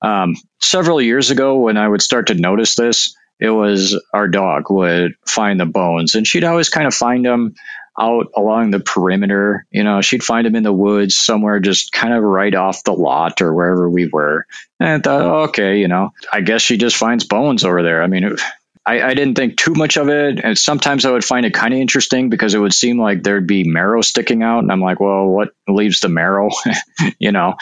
[0.00, 4.70] um, several years ago, when I would start to notice this, it was our dog
[4.70, 7.54] would find the bones, and she'd always kind of find them
[8.00, 9.66] out along the perimeter.
[9.70, 12.92] You know, she'd find them in the woods somewhere, just kind of right off the
[12.92, 14.46] lot or wherever we were.
[14.80, 18.02] And I thought, okay, you know, I guess she just finds bones over there.
[18.02, 18.36] I mean,
[18.88, 20.40] I, I, didn't think too much of it.
[20.42, 23.46] And sometimes I would find it kind of interesting because it would seem like there'd
[23.46, 24.60] be marrow sticking out.
[24.60, 26.48] And I'm like, well, what leaves the marrow?
[27.18, 27.56] you know?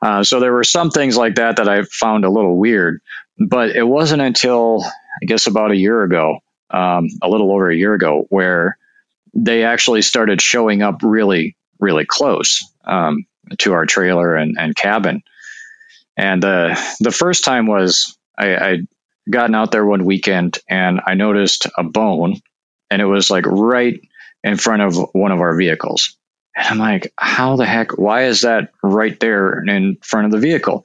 [0.00, 3.02] Uh, so there were some things like that that I found a little weird.
[3.38, 6.38] But it wasn't until, I guess, about a year ago,
[6.70, 8.78] um, a little over a year ago, where
[9.34, 13.26] they actually started showing up really, really close um,
[13.58, 15.22] to our trailer and, and cabin.
[16.16, 18.78] And uh, the first time was I, I
[19.30, 22.40] gotten out there one weekend and I noticed a bone,
[22.90, 24.00] and it was like right
[24.44, 26.16] in front of one of our vehicles.
[26.56, 27.96] And I'm like, how the heck?
[27.96, 30.84] Why is that right there in front of the vehicle?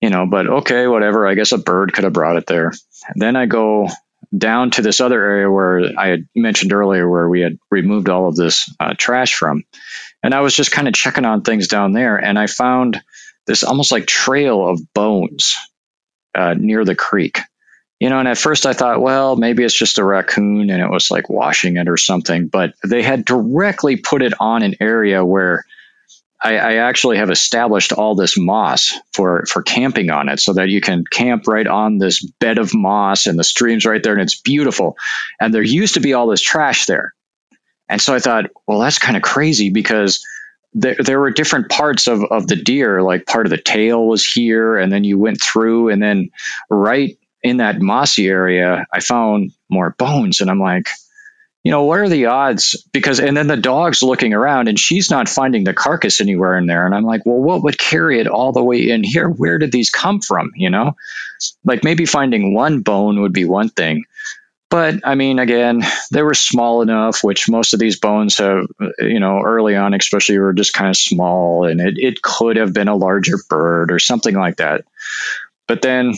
[0.00, 1.26] You know, but okay, whatever.
[1.26, 2.72] I guess a bird could have brought it there.
[3.14, 3.88] then I go
[4.36, 8.28] down to this other area where I had mentioned earlier where we had removed all
[8.28, 9.64] of this uh, trash from.
[10.22, 13.00] And I was just kind of checking on things down there, and I found
[13.46, 15.54] this almost like trail of bones
[16.36, 17.40] uh, near the creek.
[17.98, 20.90] You know, and at first I thought, well, maybe it's just a raccoon and it
[20.90, 22.48] was like washing it or something.
[22.48, 25.64] But they had directly put it on an area where
[26.42, 30.68] I, I, actually have established all this moss for for camping on it, so that
[30.68, 34.20] you can camp right on this bed of moss and the streams right there, and
[34.20, 34.96] it's beautiful.
[35.40, 37.14] And there used to be all this trash there,
[37.88, 40.24] and so I thought, well, that's kind of crazy because
[40.74, 44.24] there, there were different parts of of the deer, like part of the tail was
[44.24, 46.30] here, and then you went through, and then
[46.68, 50.88] right in that mossy area, I found more bones, and I'm like
[51.66, 52.80] you know, what are the odds?
[52.92, 56.66] Because, and then the dog's looking around and she's not finding the carcass anywhere in
[56.66, 56.86] there.
[56.86, 59.28] And I'm like, well, what would carry it all the way in here?
[59.28, 60.52] Where did these come from?
[60.54, 60.94] You know,
[61.64, 64.04] like maybe finding one bone would be one thing.
[64.68, 68.66] But I mean, again, they were small enough, which most of these bones have,
[68.98, 72.72] you know, early on, especially were just kind of small and it, it could have
[72.72, 74.84] been a larger bird or something like that.
[75.68, 76.14] But then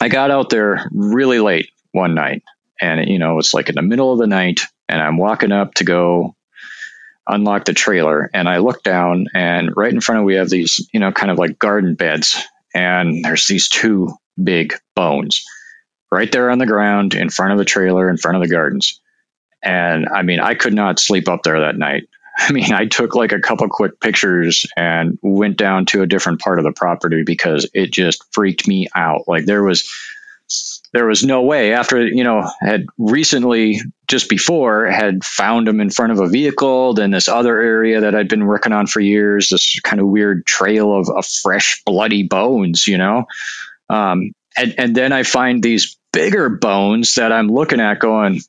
[0.00, 2.42] I got out there really late one night
[2.80, 5.74] and you know it's like in the middle of the night and i'm walking up
[5.74, 6.34] to go
[7.26, 10.88] unlock the trailer and i look down and right in front of we have these
[10.92, 12.42] you know kind of like garden beds
[12.74, 15.44] and there's these two big bones
[16.10, 19.00] right there on the ground in front of the trailer in front of the gardens.
[19.62, 22.08] And i mean i could not sleep up there that night.
[22.38, 26.40] I mean i took like a couple quick pictures and went down to a different
[26.40, 29.26] part of the property because it just freaked me out.
[29.26, 29.90] Like there was
[30.92, 35.90] there was no way after you know had recently just before had found them in
[35.90, 39.50] front of a vehicle then this other area that i'd been working on for years
[39.50, 43.26] this kind of weird trail of, of fresh bloody bones you know?
[43.90, 48.40] Um, and, and then i find these bigger bones that i'm looking at going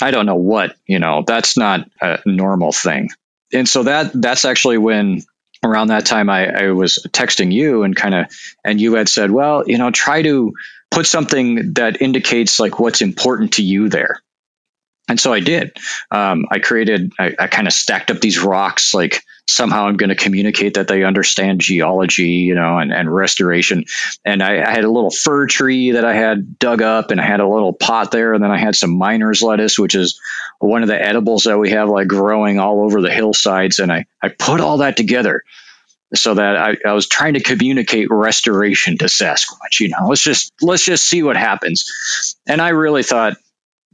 [0.00, 3.08] i don't know what you know that's not a normal thing
[3.52, 5.22] and so that that's actually when
[5.62, 8.26] around that time I, I was texting you and kind of
[8.64, 10.54] and you had said well you know try to
[10.90, 14.20] put something that indicates like what's important to you there.
[15.08, 15.76] And so I did.
[16.10, 18.94] Um, I created, I, I kind of stacked up these rocks.
[18.94, 23.84] Like somehow I'm going to communicate that they understand geology, you know, and, and restoration.
[24.24, 27.24] And I, I, had a little fir tree that I had dug up, and I
[27.24, 30.20] had a little pot there, and then I had some miner's lettuce, which is
[30.58, 33.78] one of the edibles that we have like growing all over the hillsides.
[33.78, 35.42] And I I put all that together,
[36.14, 39.80] so that I, I was trying to communicate restoration to Sasquatch.
[39.80, 42.36] You know, let's just let's just see what happens.
[42.46, 43.36] And I really thought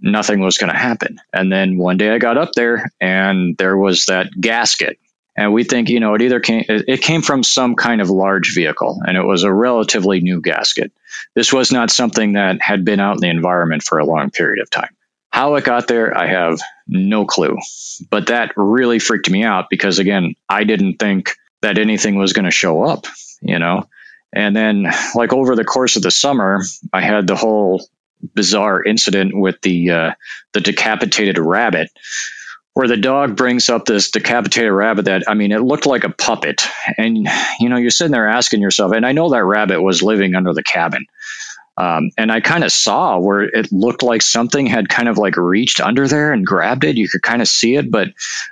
[0.00, 1.20] nothing was going to happen.
[1.32, 4.98] And then one day I got up there and there was that gasket.
[5.36, 8.54] And we think, you know, it either came it came from some kind of large
[8.54, 10.92] vehicle and it was a relatively new gasket.
[11.34, 14.62] This was not something that had been out in the environment for a long period
[14.62, 14.94] of time.
[15.30, 17.58] How it got there, I have no clue.
[18.10, 22.46] But that really freaked me out because again, I didn't think that anything was going
[22.46, 23.06] to show up,
[23.42, 23.88] you know.
[24.32, 26.62] And then, like over the course of the summer,
[26.92, 27.86] I had the whole
[28.34, 30.10] bizarre incident with the uh,
[30.52, 31.90] the decapitated rabbit,
[32.76, 36.10] where the dog brings up this decapitated rabbit that I mean, it looked like a
[36.10, 36.68] puppet,
[36.98, 37.26] and
[37.58, 40.52] you know, you're sitting there asking yourself, and I know that rabbit was living under
[40.52, 41.06] the cabin.
[41.78, 45.38] Um, and I kind of saw where it looked like something had kind of like
[45.38, 46.98] reached under there and grabbed it.
[46.98, 48.08] You could kind of see it, but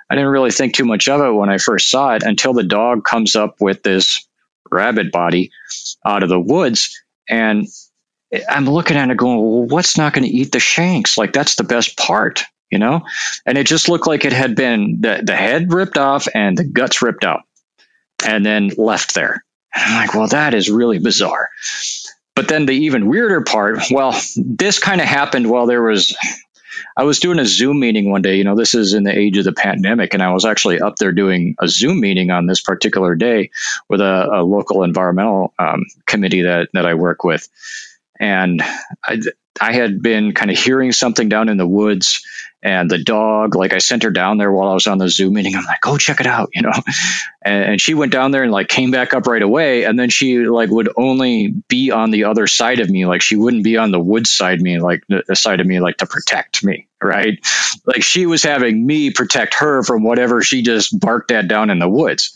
[0.08, 2.62] I didn't really think too much of it when I first saw it until the
[2.62, 4.26] dog comes up with this
[4.70, 5.50] rabbit body
[6.02, 6.98] out of the woods.
[7.28, 7.66] And
[8.48, 11.18] I'm looking at it going, well, what's not going to eat the shanks?
[11.18, 12.44] Like, that's the best part,
[12.74, 13.02] you know?
[13.46, 16.64] And it just looked like it had been the, the head ripped off and the
[16.64, 17.42] guts ripped out
[18.26, 19.44] and then left there.
[19.72, 21.50] And I'm like, well, that is really bizarre.
[22.34, 26.16] But then the even weirder part, well, this kind of happened while there was
[26.96, 28.36] I was doing a Zoom meeting one day.
[28.36, 30.96] You know, this is in the age of the pandemic, and I was actually up
[30.96, 33.50] there doing a Zoom meeting on this particular day
[33.88, 37.48] with a, a local environmental um, committee that that I work with.
[38.18, 38.62] And
[39.04, 39.20] I,
[39.60, 42.24] I had been kind of hearing something down in the woods
[42.64, 45.34] and the dog, like I sent her down there while I was on the Zoom
[45.34, 45.54] meeting.
[45.54, 46.72] I'm like, go check it out, you know?
[47.46, 49.84] And, and, she went down there and like came back up right away.
[49.84, 53.04] And then she like would only be on the other side of me.
[53.04, 55.98] Like she wouldn't be on the woods side me, like the side of me, like
[55.98, 56.88] to protect me.
[57.02, 57.38] Right.
[57.86, 61.78] Like she was having me protect her from whatever she just barked at down in
[61.78, 62.34] the woods.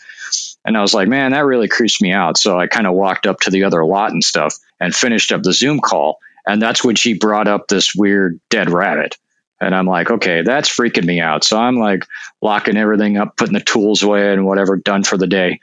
[0.63, 2.37] And I was like, man, that really creeps me out.
[2.37, 5.43] So I kind of walked up to the other lot and stuff and finished up
[5.43, 6.19] the Zoom call.
[6.47, 9.17] And that's when she brought up this weird dead rabbit.
[9.61, 11.45] And I'm like, okay, that's freaking me out.
[11.45, 12.07] So I'm like
[12.41, 15.61] locking everything up, putting the tools away and whatever done for the day.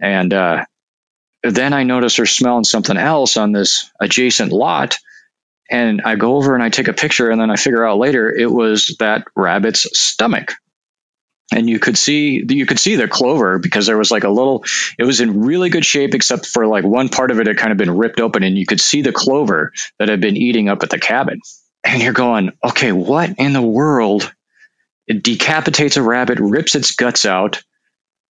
[0.00, 0.64] And uh,
[1.42, 4.98] then I notice her smelling something else on this adjacent lot.
[5.70, 8.32] And I go over and I take a picture, and then I figure out later
[8.32, 10.52] it was that rabbit's stomach
[11.52, 14.64] and you could see you could see the clover because there was like a little
[14.98, 17.72] it was in really good shape except for like one part of it had kind
[17.72, 20.82] of been ripped open and you could see the clover that had been eating up
[20.82, 21.40] at the cabin
[21.86, 24.32] and you're going okay what in the world
[25.06, 27.62] it decapitates a rabbit rips its guts out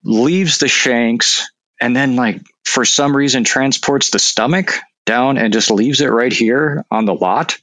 [0.04, 1.50] leaves the shanks
[1.80, 6.32] and then like for some reason transports the stomach down and just leaves it right
[6.32, 7.56] here on the lot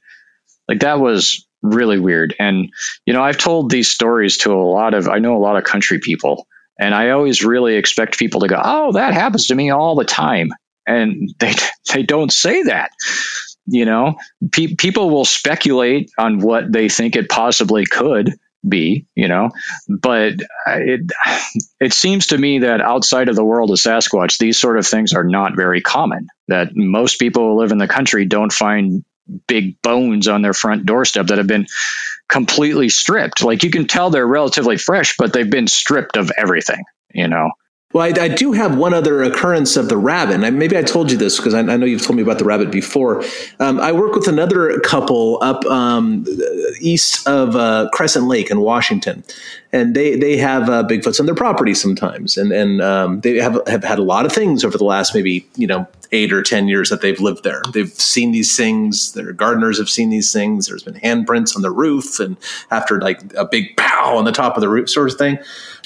[0.68, 2.36] like that was really weird.
[2.40, 2.72] And,
[3.06, 5.64] you know, I've told these stories to a lot of, I know a lot of
[5.64, 6.48] country people,
[6.80, 10.06] and I always really expect people to go, oh, that happens to me all the
[10.06, 10.52] time.
[10.88, 11.54] And they,
[11.94, 12.92] they don't say that.
[13.72, 14.16] You know,
[14.52, 18.34] Pe- people will speculate on what they think it possibly could
[18.68, 19.50] be, you know,
[19.88, 20.34] but
[20.68, 21.10] it
[21.80, 25.14] it seems to me that outside of the world of Sasquatch, these sort of things
[25.14, 26.28] are not very common.
[26.50, 29.06] That most people who live in the country don't find
[29.48, 31.68] big bones on their front doorstep that have been
[32.28, 33.42] completely stripped.
[33.42, 37.52] Like you can tell they're relatively fresh, but they've been stripped of everything, you know?
[37.94, 40.44] Well, I, I, do have one other occurrence of the rabbit.
[40.44, 42.46] And maybe I told you this because I, I, know you've told me about the
[42.46, 43.24] rabbit before.
[43.60, 46.26] Um, I work with another couple up um,
[46.80, 49.24] east of uh, Crescent Lake in Washington,
[49.74, 53.60] and they they have uh, Bigfoots on their property sometimes, and and um, they have
[53.68, 56.68] have had a lot of things over the last maybe you know eight or ten
[56.68, 57.62] years that they've lived there.
[57.74, 59.14] They've seen these things.
[59.14, 60.68] Their gardeners have seen these things.
[60.68, 62.38] There's been handprints on the roof, and
[62.70, 65.40] after like a big pow on the top of the roof, sort of thing.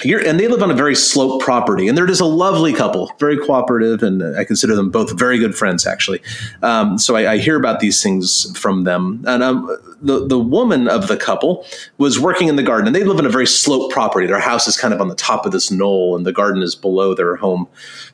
[0.03, 3.11] You're, and they live on a very sloped property, and they're just a lovely couple,
[3.19, 6.21] very cooperative, and I consider them both very good friends, actually.
[6.61, 10.87] Um, so I, I, hear about these things from them, and um, the the woman
[10.87, 11.65] of the couple
[11.97, 14.27] was working in the garden, and they live in a very sloped property.
[14.27, 16.75] Their house is kind of on the top of this knoll, and the garden is
[16.75, 17.67] below their home.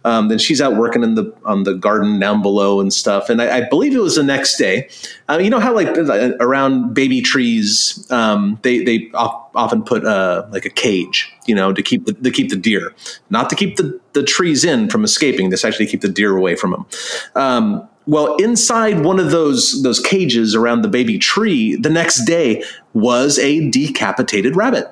[0.03, 3.29] Um, then she's out working in the on the garden down below and stuff.
[3.29, 4.89] And I, I believe it was the next day.
[5.29, 10.47] Uh, you know how like uh, around baby trees, um, they they often put uh,
[10.51, 12.93] like a cage, you know, to keep the to keep the deer,
[13.29, 15.49] not to keep the the trees in from escaping.
[15.49, 16.85] This actually keep the deer away from them.
[17.35, 22.63] Um, well, inside one of those those cages around the baby tree, the next day
[22.93, 24.87] was a decapitated rabbit.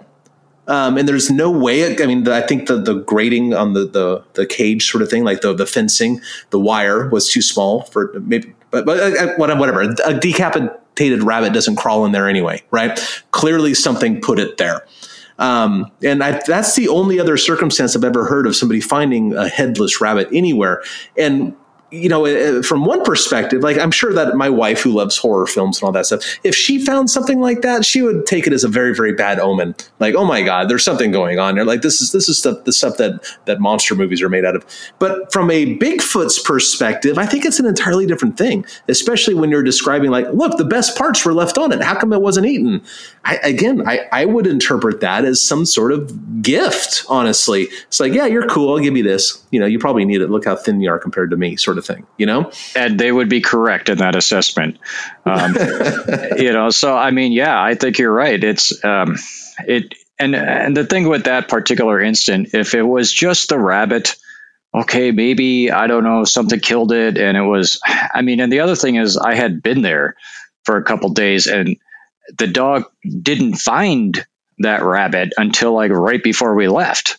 [0.67, 1.97] Um, and there's no way.
[1.97, 5.09] I mean, the, I think the the grating on the, the the cage sort of
[5.09, 6.21] thing, like the the fencing,
[6.51, 8.53] the wire was too small for maybe.
[8.69, 9.81] But, but uh, uh whatever.
[9.81, 12.99] A decapitated rabbit doesn't crawl in there anyway, right?
[13.31, 14.85] Clearly, something put it there.
[15.39, 19.47] Um, and I, that's the only other circumstance I've ever heard of somebody finding a
[19.47, 20.83] headless rabbit anywhere.
[21.17, 21.55] And
[21.91, 25.47] you know, uh, from one perspective, like I'm sure that my wife, who loves horror
[25.47, 28.53] films and all that stuff, if she found something like that, she would take it
[28.53, 29.75] as a very, very bad omen.
[29.99, 31.65] Like, oh my god, there's something going on there.
[31.65, 34.55] Like this is this is stuff the stuff that that monster movies are made out
[34.55, 34.65] of.
[34.99, 38.65] But from a Bigfoot's perspective, I think it's an entirely different thing.
[38.87, 41.81] Especially when you're describing, like, look, the best parts were left on it.
[41.81, 42.83] How come it wasn't eaten?
[43.25, 47.03] I, again, I, I would interpret that as some sort of gift.
[47.09, 48.71] Honestly, it's like, yeah, you're cool.
[48.71, 49.43] I'll give you this.
[49.51, 50.29] You know, you probably need it.
[50.29, 52.07] Look how thin you are compared to me, sort of thing.
[52.17, 54.79] You know, and they would be correct in that assessment.
[55.25, 55.55] Um,
[56.37, 58.41] you know, so I mean, yeah, I think you're right.
[58.43, 59.17] It's um,
[59.67, 64.15] it, and and the thing with that particular instant, if it was just the rabbit,
[64.73, 67.79] okay, maybe I don't know, something killed it, and it was.
[67.85, 70.15] I mean, and the other thing is, I had been there
[70.63, 71.77] for a couple days, and
[72.37, 74.25] the dog didn't find
[74.59, 77.17] that rabbit until like right before we left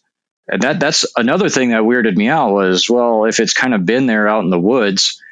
[0.48, 3.86] and that that's another thing that weirded me out was well if it's kind of
[3.86, 5.22] been there out in the woods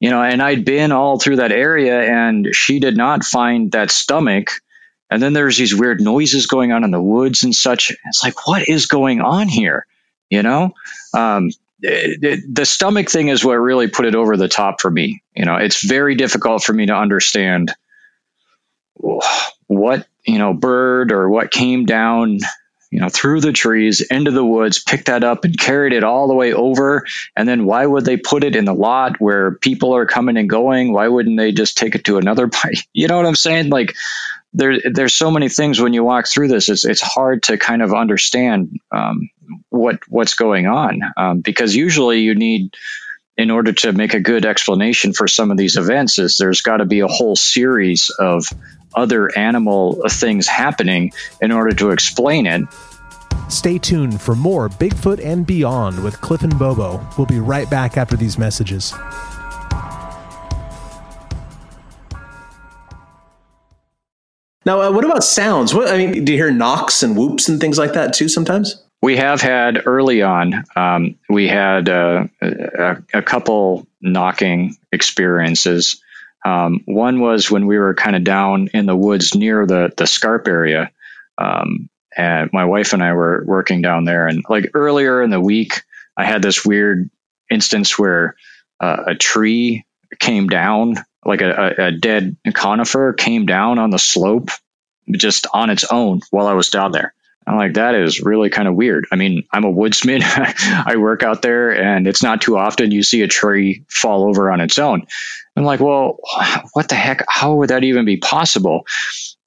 [0.00, 3.90] you know and i'd been all through that area and she did not find that
[3.90, 4.50] stomach.
[5.10, 7.92] And then there's these weird noises going on in the woods and such.
[8.08, 9.86] It's like what is going on here?
[10.28, 10.74] You know?
[11.14, 11.48] Um,
[11.80, 15.22] it, it, the stomach thing is what really put it over the top for me.
[15.34, 17.72] You know it's very difficult for me to understand
[18.94, 22.40] what you know bird or what came down
[22.90, 26.26] you know, through the trees into the woods, picked that up and carried it all
[26.26, 27.04] the way over.
[27.36, 30.48] And then why would they put it in the lot where people are coming and
[30.48, 30.92] going?
[30.92, 32.86] Why wouldn't they just take it to another place?
[32.92, 33.68] You know what I'm saying?
[33.68, 33.94] Like
[34.54, 36.68] there, there's so many things when you walk through this.
[36.68, 39.28] It's it's hard to kind of understand um,
[39.68, 42.74] what what's going on um, because usually you need
[43.36, 46.78] in order to make a good explanation for some of these events is there's got
[46.78, 48.48] to be a whole series of
[48.94, 52.62] other animal things happening in order to explain it.
[53.48, 57.06] Stay tuned for more Bigfoot and Beyond with Cliff and Bobo.
[57.16, 58.92] We'll be right back after these messages.
[64.66, 65.74] Now, uh, what about sounds?
[65.74, 68.84] What I mean, do you hear knocks and whoops and things like that too sometimes?
[69.00, 76.02] We have had early on, um, we had uh, a, a, couple knocking experiences.
[76.44, 80.06] Um, one was when we were kind of down in the woods near the the
[80.06, 80.90] Scarp area,
[81.36, 84.26] um, and my wife and I were working down there.
[84.26, 85.82] And like earlier in the week,
[86.16, 87.10] I had this weird
[87.50, 88.36] instance where
[88.80, 89.84] uh, a tree
[90.18, 94.50] came down, like a, a, a dead conifer came down on the slope
[95.10, 97.14] just on its own while I was down there.
[97.48, 99.06] I'm like, that is really kind of weird.
[99.10, 100.20] I mean, I'm a woodsman.
[100.24, 104.50] I work out there, and it's not too often you see a tree fall over
[104.52, 105.06] on its own.
[105.58, 106.18] I'm like, well,
[106.72, 107.24] what the heck?
[107.28, 108.86] How would that even be possible?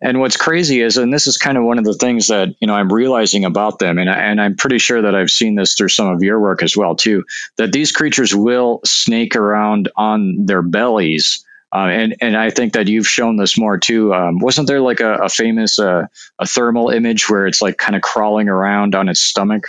[0.03, 2.67] And what's crazy is, and this is kind of one of the things that you
[2.67, 5.75] know I'm realizing about them, and, I, and I'm pretty sure that I've seen this
[5.75, 7.23] through some of your work as well too,
[7.57, 12.87] that these creatures will snake around on their bellies uh, and and I think that
[12.87, 14.13] you've shown this more too.
[14.13, 16.07] Um, wasn't there like a, a famous uh,
[16.37, 19.67] a thermal image where it's like kind of crawling around on its stomach?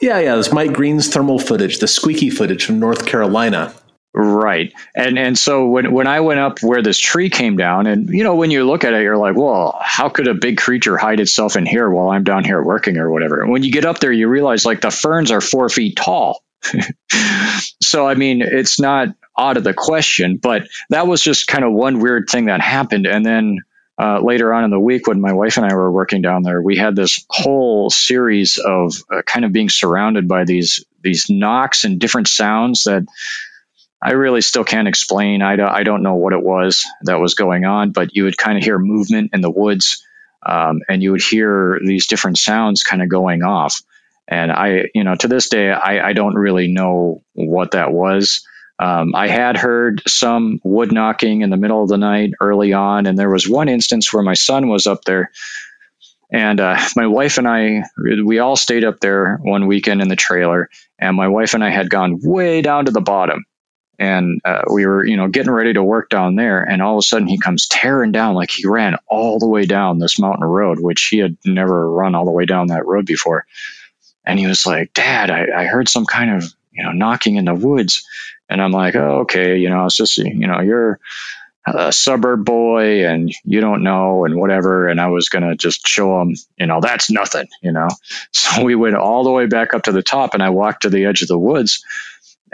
[0.00, 0.36] Yeah, yeah.
[0.36, 3.74] This Mike Greene's thermal footage, the squeaky footage from North Carolina.
[4.16, 4.72] Right.
[4.94, 8.22] And and so when when I went up where this tree came down, and you
[8.22, 11.18] know, when you look at it, you're like, well, how could a big creature hide
[11.18, 13.42] itself in here while I'm down here working or whatever?
[13.42, 16.44] And when you get up there, you realize like the ferns are four feet tall.
[17.82, 20.36] so I mean, it's not out of the question.
[20.36, 23.06] But that was just kind of one weird thing that happened.
[23.06, 23.58] And then
[24.00, 26.62] uh, later on in the week, when my wife and I were working down there,
[26.62, 31.84] we had this whole series of uh, kind of being surrounded by these these knocks
[31.84, 33.04] and different sounds that
[34.04, 35.40] I really still can't explain.
[35.40, 38.58] I I don't know what it was that was going on, but you would kind
[38.58, 40.06] of hear movement in the woods,
[40.44, 43.80] um, and you would hear these different sounds kind of going off.
[44.28, 48.46] And I, you know, to this day, I, I don't really know what that was.
[48.78, 53.06] Um, I had heard some wood knocking in the middle of the night early on,
[53.06, 55.30] and there was one instance where my son was up there,
[56.30, 60.16] and uh, my wife and I, we all stayed up there one weekend in the
[60.16, 63.44] trailer, and my wife and I had gone way down to the bottom,
[63.98, 66.98] and uh, we were, you know, getting ready to work down there, and all of
[66.98, 70.44] a sudden he comes tearing down like he ran all the way down this mountain
[70.44, 73.46] road, which he had never run all the way down that road before,
[74.24, 77.44] and he was like, "Dad, I, I heard some kind of, you know, knocking in
[77.44, 78.04] the woods."
[78.48, 81.00] And I'm like, oh, okay, you know, it's just, you know, you're
[81.66, 84.88] a suburb boy and you don't know and whatever.
[84.88, 87.88] And I was going to just show him, you know, that's nothing, you know.
[88.32, 90.90] So we went all the way back up to the top and I walked to
[90.90, 91.82] the edge of the woods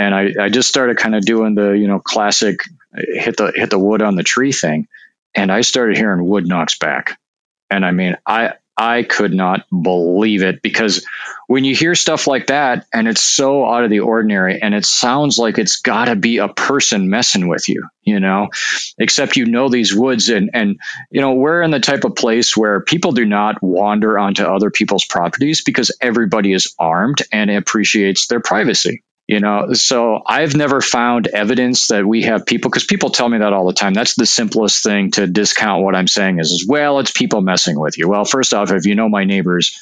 [0.00, 2.60] and I, I just started kind of doing the, you know, classic
[2.96, 4.88] uh, hit the, hit the wood on the tree thing.
[5.34, 7.20] And I started hearing wood knocks back.
[7.68, 11.06] And I mean, I, I could not believe it because
[11.48, 14.86] when you hear stuff like that and it's so out of the ordinary and it
[14.86, 18.48] sounds like it's got to be a person messing with you, you know,
[18.96, 20.80] except you know these woods and and
[21.10, 24.70] you know we're in the type of place where people do not wander onto other
[24.70, 29.72] people's properties because everybody is armed and appreciates their privacy you know?
[29.74, 33.66] So i've never found evidence that we have people because people tell me that all
[33.66, 33.94] the time.
[33.94, 37.78] That's the simplest thing to discount what i'm saying is, is well it's people messing
[37.78, 38.08] with you.
[38.08, 39.78] Well first off if you know my neighbors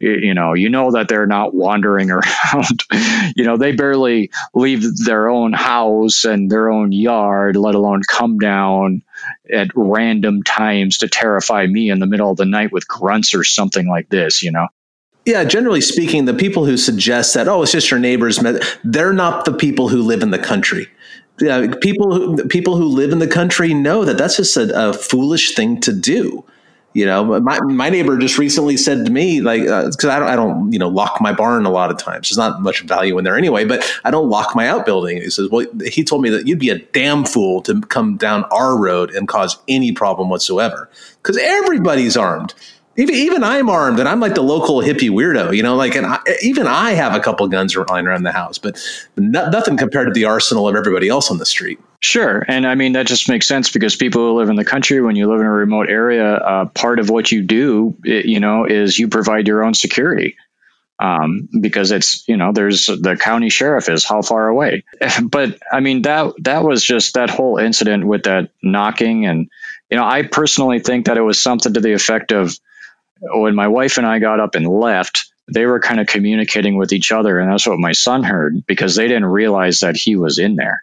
[0.00, 2.82] you know you know that they're not wandering around.
[3.36, 8.38] You know they barely leave their own house and their own yard let alone come
[8.38, 9.02] down
[9.52, 13.44] at random times to terrify me in the middle of the night with grunts or
[13.44, 14.68] something like this you know
[15.26, 18.42] yeah, generally speaking, the people who suggest that, oh, it's just your neighbors,
[18.84, 20.88] they're not the people who live in the country.
[21.40, 24.92] Yeah, people who people who live in the country know that that's just a, a
[24.92, 26.44] foolish thing to do.
[26.92, 30.28] You know, my my neighbor just recently said to me, like, because uh, I don't
[30.28, 32.28] I don't you know lock my barn a lot of times.
[32.28, 35.22] There's not much value in there anyway, but I don't lock my outbuilding.
[35.22, 38.44] He says, well, he told me that you'd be a damn fool to come down
[38.52, 40.88] our road and cause any problem whatsoever
[41.20, 42.54] because everybody's armed
[42.96, 46.06] even, even I'm armed and I'm like the local hippie weirdo, you know, like, and
[46.06, 48.78] I, even I have a couple guns lying around the house, but
[49.16, 51.80] no, nothing compared to the arsenal of everybody else on the street.
[52.00, 52.44] Sure.
[52.46, 55.16] And I mean, that just makes sense because people who live in the country, when
[55.16, 58.66] you live in a remote area, uh, part of what you do, it, you know,
[58.66, 60.36] is you provide your own security.
[61.00, 64.84] Um, because it's, you know, there's the county sheriff is how far away.
[65.22, 69.26] But I mean, that, that was just that whole incident with that knocking.
[69.26, 69.50] And,
[69.90, 72.56] you know, I personally think that it was something to the effect of,
[73.20, 76.92] when my wife and I got up and left, they were kind of communicating with
[76.92, 77.38] each other.
[77.38, 80.82] And that's what my son heard because they didn't realize that he was in there,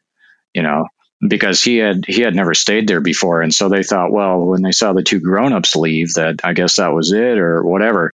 [0.53, 0.87] you know,
[1.27, 3.41] because he had, he had never stayed there before.
[3.41, 6.75] And so they thought, well, when they saw the two grown-ups leave that I guess
[6.75, 8.11] that was it or whatever.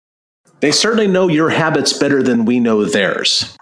[0.61, 3.57] They certainly know your habits better than we know theirs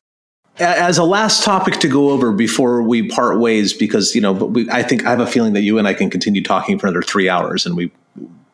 [0.61, 4.49] as a last topic to go over before we part ways, because you know, but
[4.49, 6.87] we, I think I have a feeling that you and I can continue talking for
[6.87, 7.91] another three hours, and we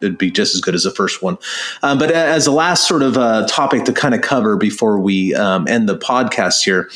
[0.00, 1.38] it'd be just as good as the first one.
[1.82, 5.34] Um, but as a last sort of uh, topic to kind of cover before we
[5.34, 6.90] um, end the podcast here,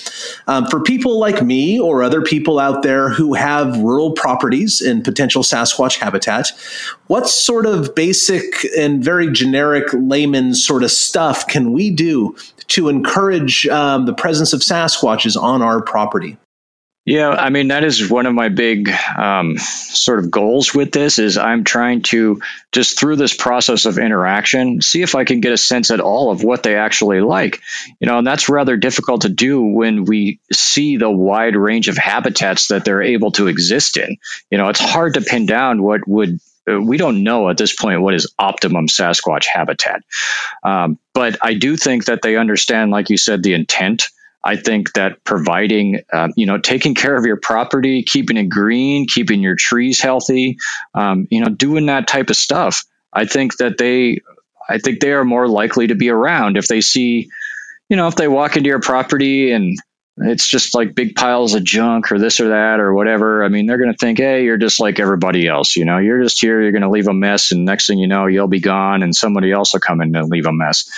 [0.46, 5.02] um, for people like me or other people out there who have rural properties in
[5.02, 6.52] potential Sasquatch habitat,
[7.06, 12.36] what sort of basic and very generic layman sort of stuff can we do
[12.68, 16.36] to encourage um, the presence of Sasquatches on our property?
[17.06, 21.18] Yeah, I mean that is one of my big um, sort of goals with this
[21.18, 22.42] is I'm trying to
[22.72, 26.30] just through this process of interaction see if I can get a sense at all
[26.30, 27.62] of what they actually like,
[28.00, 31.96] you know, and that's rather difficult to do when we see the wide range of
[31.96, 34.18] habitats that they're able to exist in.
[34.50, 36.38] You know, it's hard to pin down what would
[36.70, 40.02] uh, we don't know at this point what is optimum Sasquatch habitat,
[40.62, 44.10] um, but I do think that they understand, like you said, the intent
[44.42, 49.06] I think that providing, um, you know, taking care of your property, keeping it green,
[49.06, 50.56] keeping your trees healthy,
[50.94, 52.84] um, you know, doing that type of stuff.
[53.12, 54.20] I think that they,
[54.68, 57.28] I think they are more likely to be around if they see,
[57.88, 59.76] you know, if they walk into your property and
[60.22, 63.44] it's just like big piles of junk or this or that or whatever.
[63.44, 65.76] I mean, they're going to think, hey, you're just like everybody else.
[65.76, 68.06] You know, you're just here, you're going to leave a mess, and next thing you
[68.06, 70.90] know, you'll be gone, and somebody else will come in and leave a mess.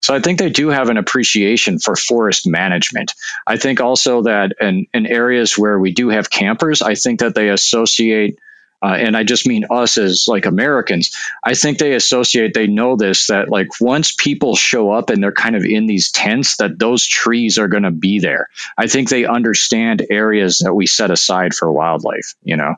[0.00, 3.14] So I think they do have an appreciation for forest management.
[3.46, 7.34] I think also that in, in areas where we do have campers, I think that
[7.34, 8.38] they associate
[8.80, 11.14] uh, and I just mean us as like Americans.
[11.42, 15.32] I think they associate, they know this that like once people show up and they're
[15.32, 18.48] kind of in these tents, that those trees are going to be there.
[18.76, 22.34] I think they understand areas that we set aside for wildlife.
[22.42, 22.76] You know,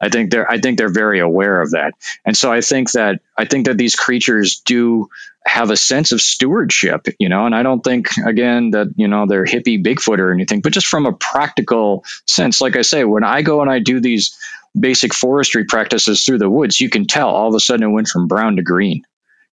[0.00, 3.20] I think they're I think they're very aware of that, and so I think that
[3.36, 5.08] I think that these creatures do
[5.46, 9.26] have a sense of stewardship, you know, and I don't think again that, you know,
[9.26, 13.24] they're hippie Bigfoot or anything, but just from a practical sense, like I say, when
[13.24, 14.38] I go and I do these
[14.78, 18.08] basic forestry practices through the woods, you can tell all of a sudden it went
[18.08, 19.02] from brown to green,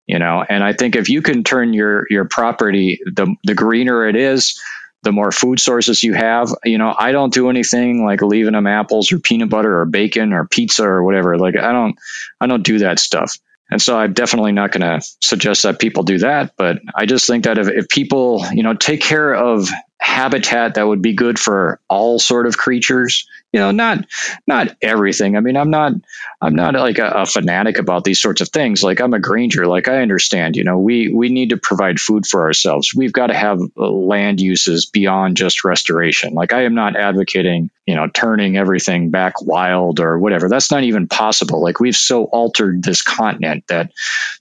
[0.08, 4.08] you know, and I think if you can turn your, your property, the, the greener
[4.08, 4.60] it is,
[5.04, 8.68] the more food sources you have, you know, I don't do anything like leaving them
[8.68, 11.38] apples or peanut butter or bacon or pizza or whatever.
[11.38, 11.96] Like I don't,
[12.40, 13.38] I don't do that stuff.
[13.72, 16.54] And so I'm definitely not going to suggest that people do that.
[16.58, 20.86] But I just think that if, if people, you know, take care of habitat that
[20.86, 24.06] would be good for all sort of creatures you know not
[24.48, 25.36] not everything.
[25.36, 25.94] I mean i'm not
[26.42, 28.84] i'm not like a, a, fanatic about these sorts of things.
[28.84, 29.68] Like i'm a granger.
[29.68, 32.94] Like i understand you know we we need to provide food for ourselves.
[32.96, 36.34] We've got to have uh, land uses beyond just restoration.
[36.34, 40.48] Like i am not advocating you know turning everything back wild or whatever.
[40.48, 41.62] That's not even possible.
[41.62, 43.92] Like we've so altered this continent that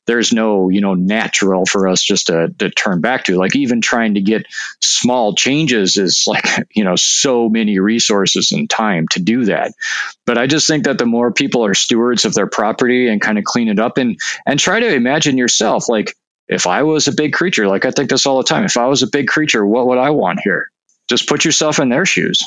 [0.06, 3.36] there's no you know natural for us just to, to turn back to.
[3.36, 4.46] Like even trying to get
[4.80, 9.72] small changes is like you know so many resources and time to do that
[10.26, 13.38] but i just think that the more people are stewards of their property and kind
[13.38, 16.14] of clean it up and and try to imagine yourself like
[16.48, 18.86] if i was a big creature like i think this all the time if i
[18.86, 20.70] was a big creature what would i want here
[21.08, 22.42] just put yourself in their shoes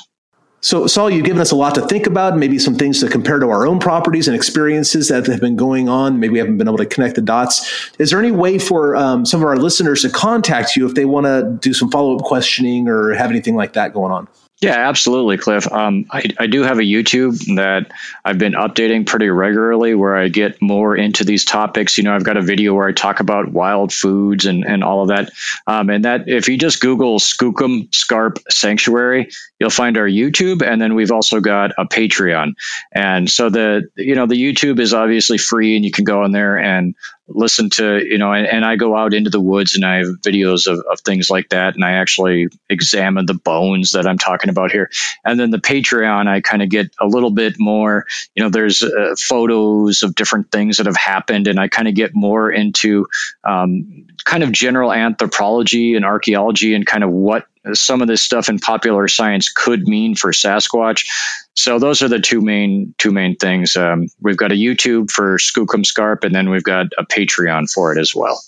[0.63, 3.37] so, Saul, you've given us a lot to think about, maybe some things to compare
[3.37, 6.21] to our own properties and experiences that have been going on.
[6.21, 7.91] Maybe we haven't been able to connect the dots.
[7.99, 11.03] Is there any way for um, some of our listeners to contact you if they
[11.03, 14.29] want to do some follow up questioning or have anything like that going on?
[14.63, 15.69] Yeah, absolutely, Cliff.
[15.69, 17.91] Um, I, I do have a YouTube that
[18.23, 21.97] I've been updating pretty regularly where I get more into these topics.
[21.97, 25.01] You know, I've got a video where I talk about wild foods and, and all
[25.01, 25.33] of that.
[25.67, 29.31] Um, and that if you just Google Skookum Scarp Sanctuary,
[29.63, 30.61] you'll find our YouTube.
[30.61, 32.55] And then we've also got a Patreon.
[32.91, 36.33] And so the, you know, the YouTube is obviously free and you can go on
[36.33, 36.95] there and
[37.27, 40.07] listen to you know and, and, i go out into the woods and i have
[40.21, 44.49] videos of, of things like that and i actually examine the bones that i'm talking
[44.49, 44.89] about here
[45.23, 48.83] and then the patreon i kind of get a little bit more you know there's
[48.83, 53.07] uh, photos of different things that have happened and i kind of get more into
[53.45, 58.49] um, kind of general anthropology and archaeology and kind of what some of this stuff
[58.49, 61.07] in popular science could mean for Sasquatch.
[61.55, 63.75] So those are the two main two main things.
[63.75, 67.95] Um, we've got a YouTube for Skookum Scarp, and then we've got a Patreon for
[67.95, 68.41] it as well.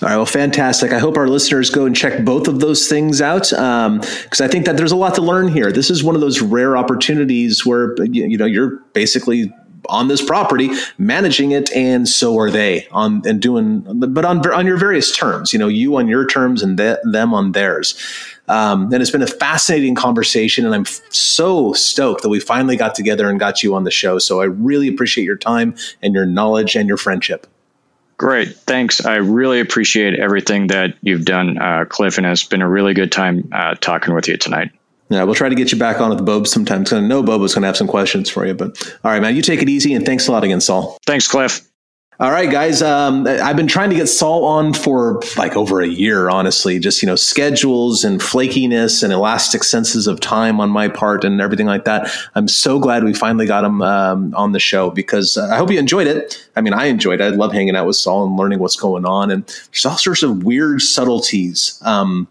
[0.00, 0.92] All right, well, fantastic.
[0.92, 4.00] I hope our listeners go and check both of those things out because um,
[4.40, 5.72] I think that there's a lot to learn here.
[5.72, 9.52] This is one of those rare opportunities where you know you're basically
[9.88, 14.66] on this property, managing it, and so are they on and doing, but on on
[14.66, 15.52] your various terms.
[15.52, 17.98] You know, you on your terms and th- them on theirs.
[18.48, 22.76] Um, and it's been a fascinating conversation, and I'm f- so stoked that we finally
[22.76, 24.18] got together and got you on the show.
[24.18, 27.46] So I really appreciate your time and your knowledge and your friendship.
[28.16, 28.56] Great.
[28.56, 29.04] Thanks.
[29.04, 33.12] I really appreciate everything that you've done, uh, Cliff, and it's been a really good
[33.12, 34.72] time uh, talking with you tonight.
[35.10, 36.84] Yeah, we'll try to get you back on with Bob sometime.
[36.90, 38.54] I know Bob was going to have some questions for you.
[38.54, 40.98] But all right, man, you take it easy, and thanks a lot again, Saul.
[41.06, 41.66] Thanks, Cliff.
[42.20, 42.82] All right, guys.
[42.82, 46.80] Um, I've been trying to get Saul on for like over a year, honestly.
[46.80, 51.40] Just you know, schedules and flakiness and elastic senses of time on my part and
[51.40, 52.10] everything like that.
[52.34, 55.78] I'm so glad we finally got him um, on the show because I hope you
[55.78, 56.44] enjoyed it.
[56.56, 57.24] I mean, I enjoyed it.
[57.24, 60.24] I love hanging out with Saul and learning what's going on, and there's all sorts
[60.24, 61.80] of weird subtleties.
[61.84, 62.26] Um,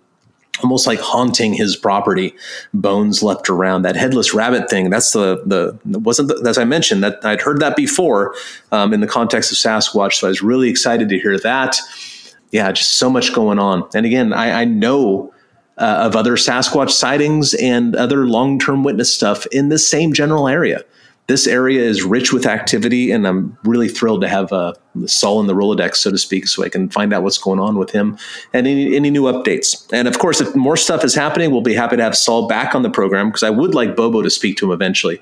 [0.64, 2.34] almost like haunting his property
[2.74, 4.90] bones left around that headless rabbit thing.
[4.90, 8.34] That's the the wasn't the, as i mentioned that i'd heard that before
[8.72, 11.78] um, in the context of sasquatch so i was really excited to hear that.
[12.52, 13.88] Yeah just so much going on.
[13.94, 15.34] And again i, I know
[15.78, 20.84] uh, of other sasquatch sightings and other long-term witness stuff in the same general area
[21.28, 24.74] this area is rich with activity, and I'm really thrilled to have uh,
[25.06, 27.78] Saul in the Rolodex, so to speak, so I can find out what's going on
[27.78, 28.18] with him
[28.54, 29.86] and any, any new updates.
[29.92, 32.74] And of course, if more stuff is happening, we'll be happy to have Saul back
[32.74, 35.22] on the program because I would like Bobo to speak to him eventually.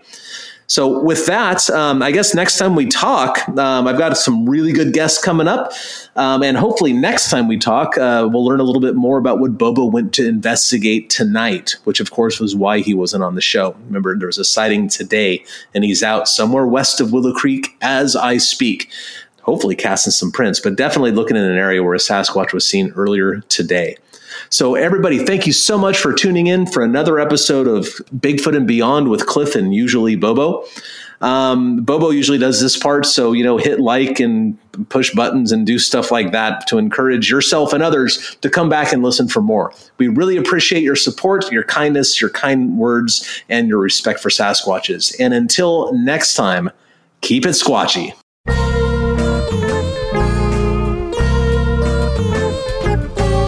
[0.67, 4.71] So, with that, um, I guess next time we talk, um, I've got some really
[4.71, 5.71] good guests coming up.
[6.15, 9.39] Um, and hopefully, next time we talk, uh, we'll learn a little bit more about
[9.39, 13.41] what Bobo went to investigate tonight, which, of course, was why he wasn't on the
[13.41, 13.75] show.
[13.85, 18.15] Remember, there was a sighting today, and he's out somewhere west of Willow Creek as
[18.15, 18.89] I speak.
[19.41, 22.91] Hopefully, casting some prints, but definitely looking in an area where a Sasquatch was seen
[22.95, 23.97] earlier today.
[24.55, 28.65] So, everybody, thank you so much for tuning in for another episode of Bigfoot and
[28.65, 30.63] Beyond with Cliff and usually Bobo.
[31.19, 34.57] Um, Bobo usually does this part, so you know, hit like and
[34.87, 38.93] push buttons and do stuff like that to encourage yourself and others to come back
[38.93, 39.73] and listen for more.
[39.97, 45.13] We really appreciate your support, your kindness, your kind words, and your respect for Sasquatches.
[45.19, 46.71] And until next time,
[47.19, 48.13] keep it squatchy.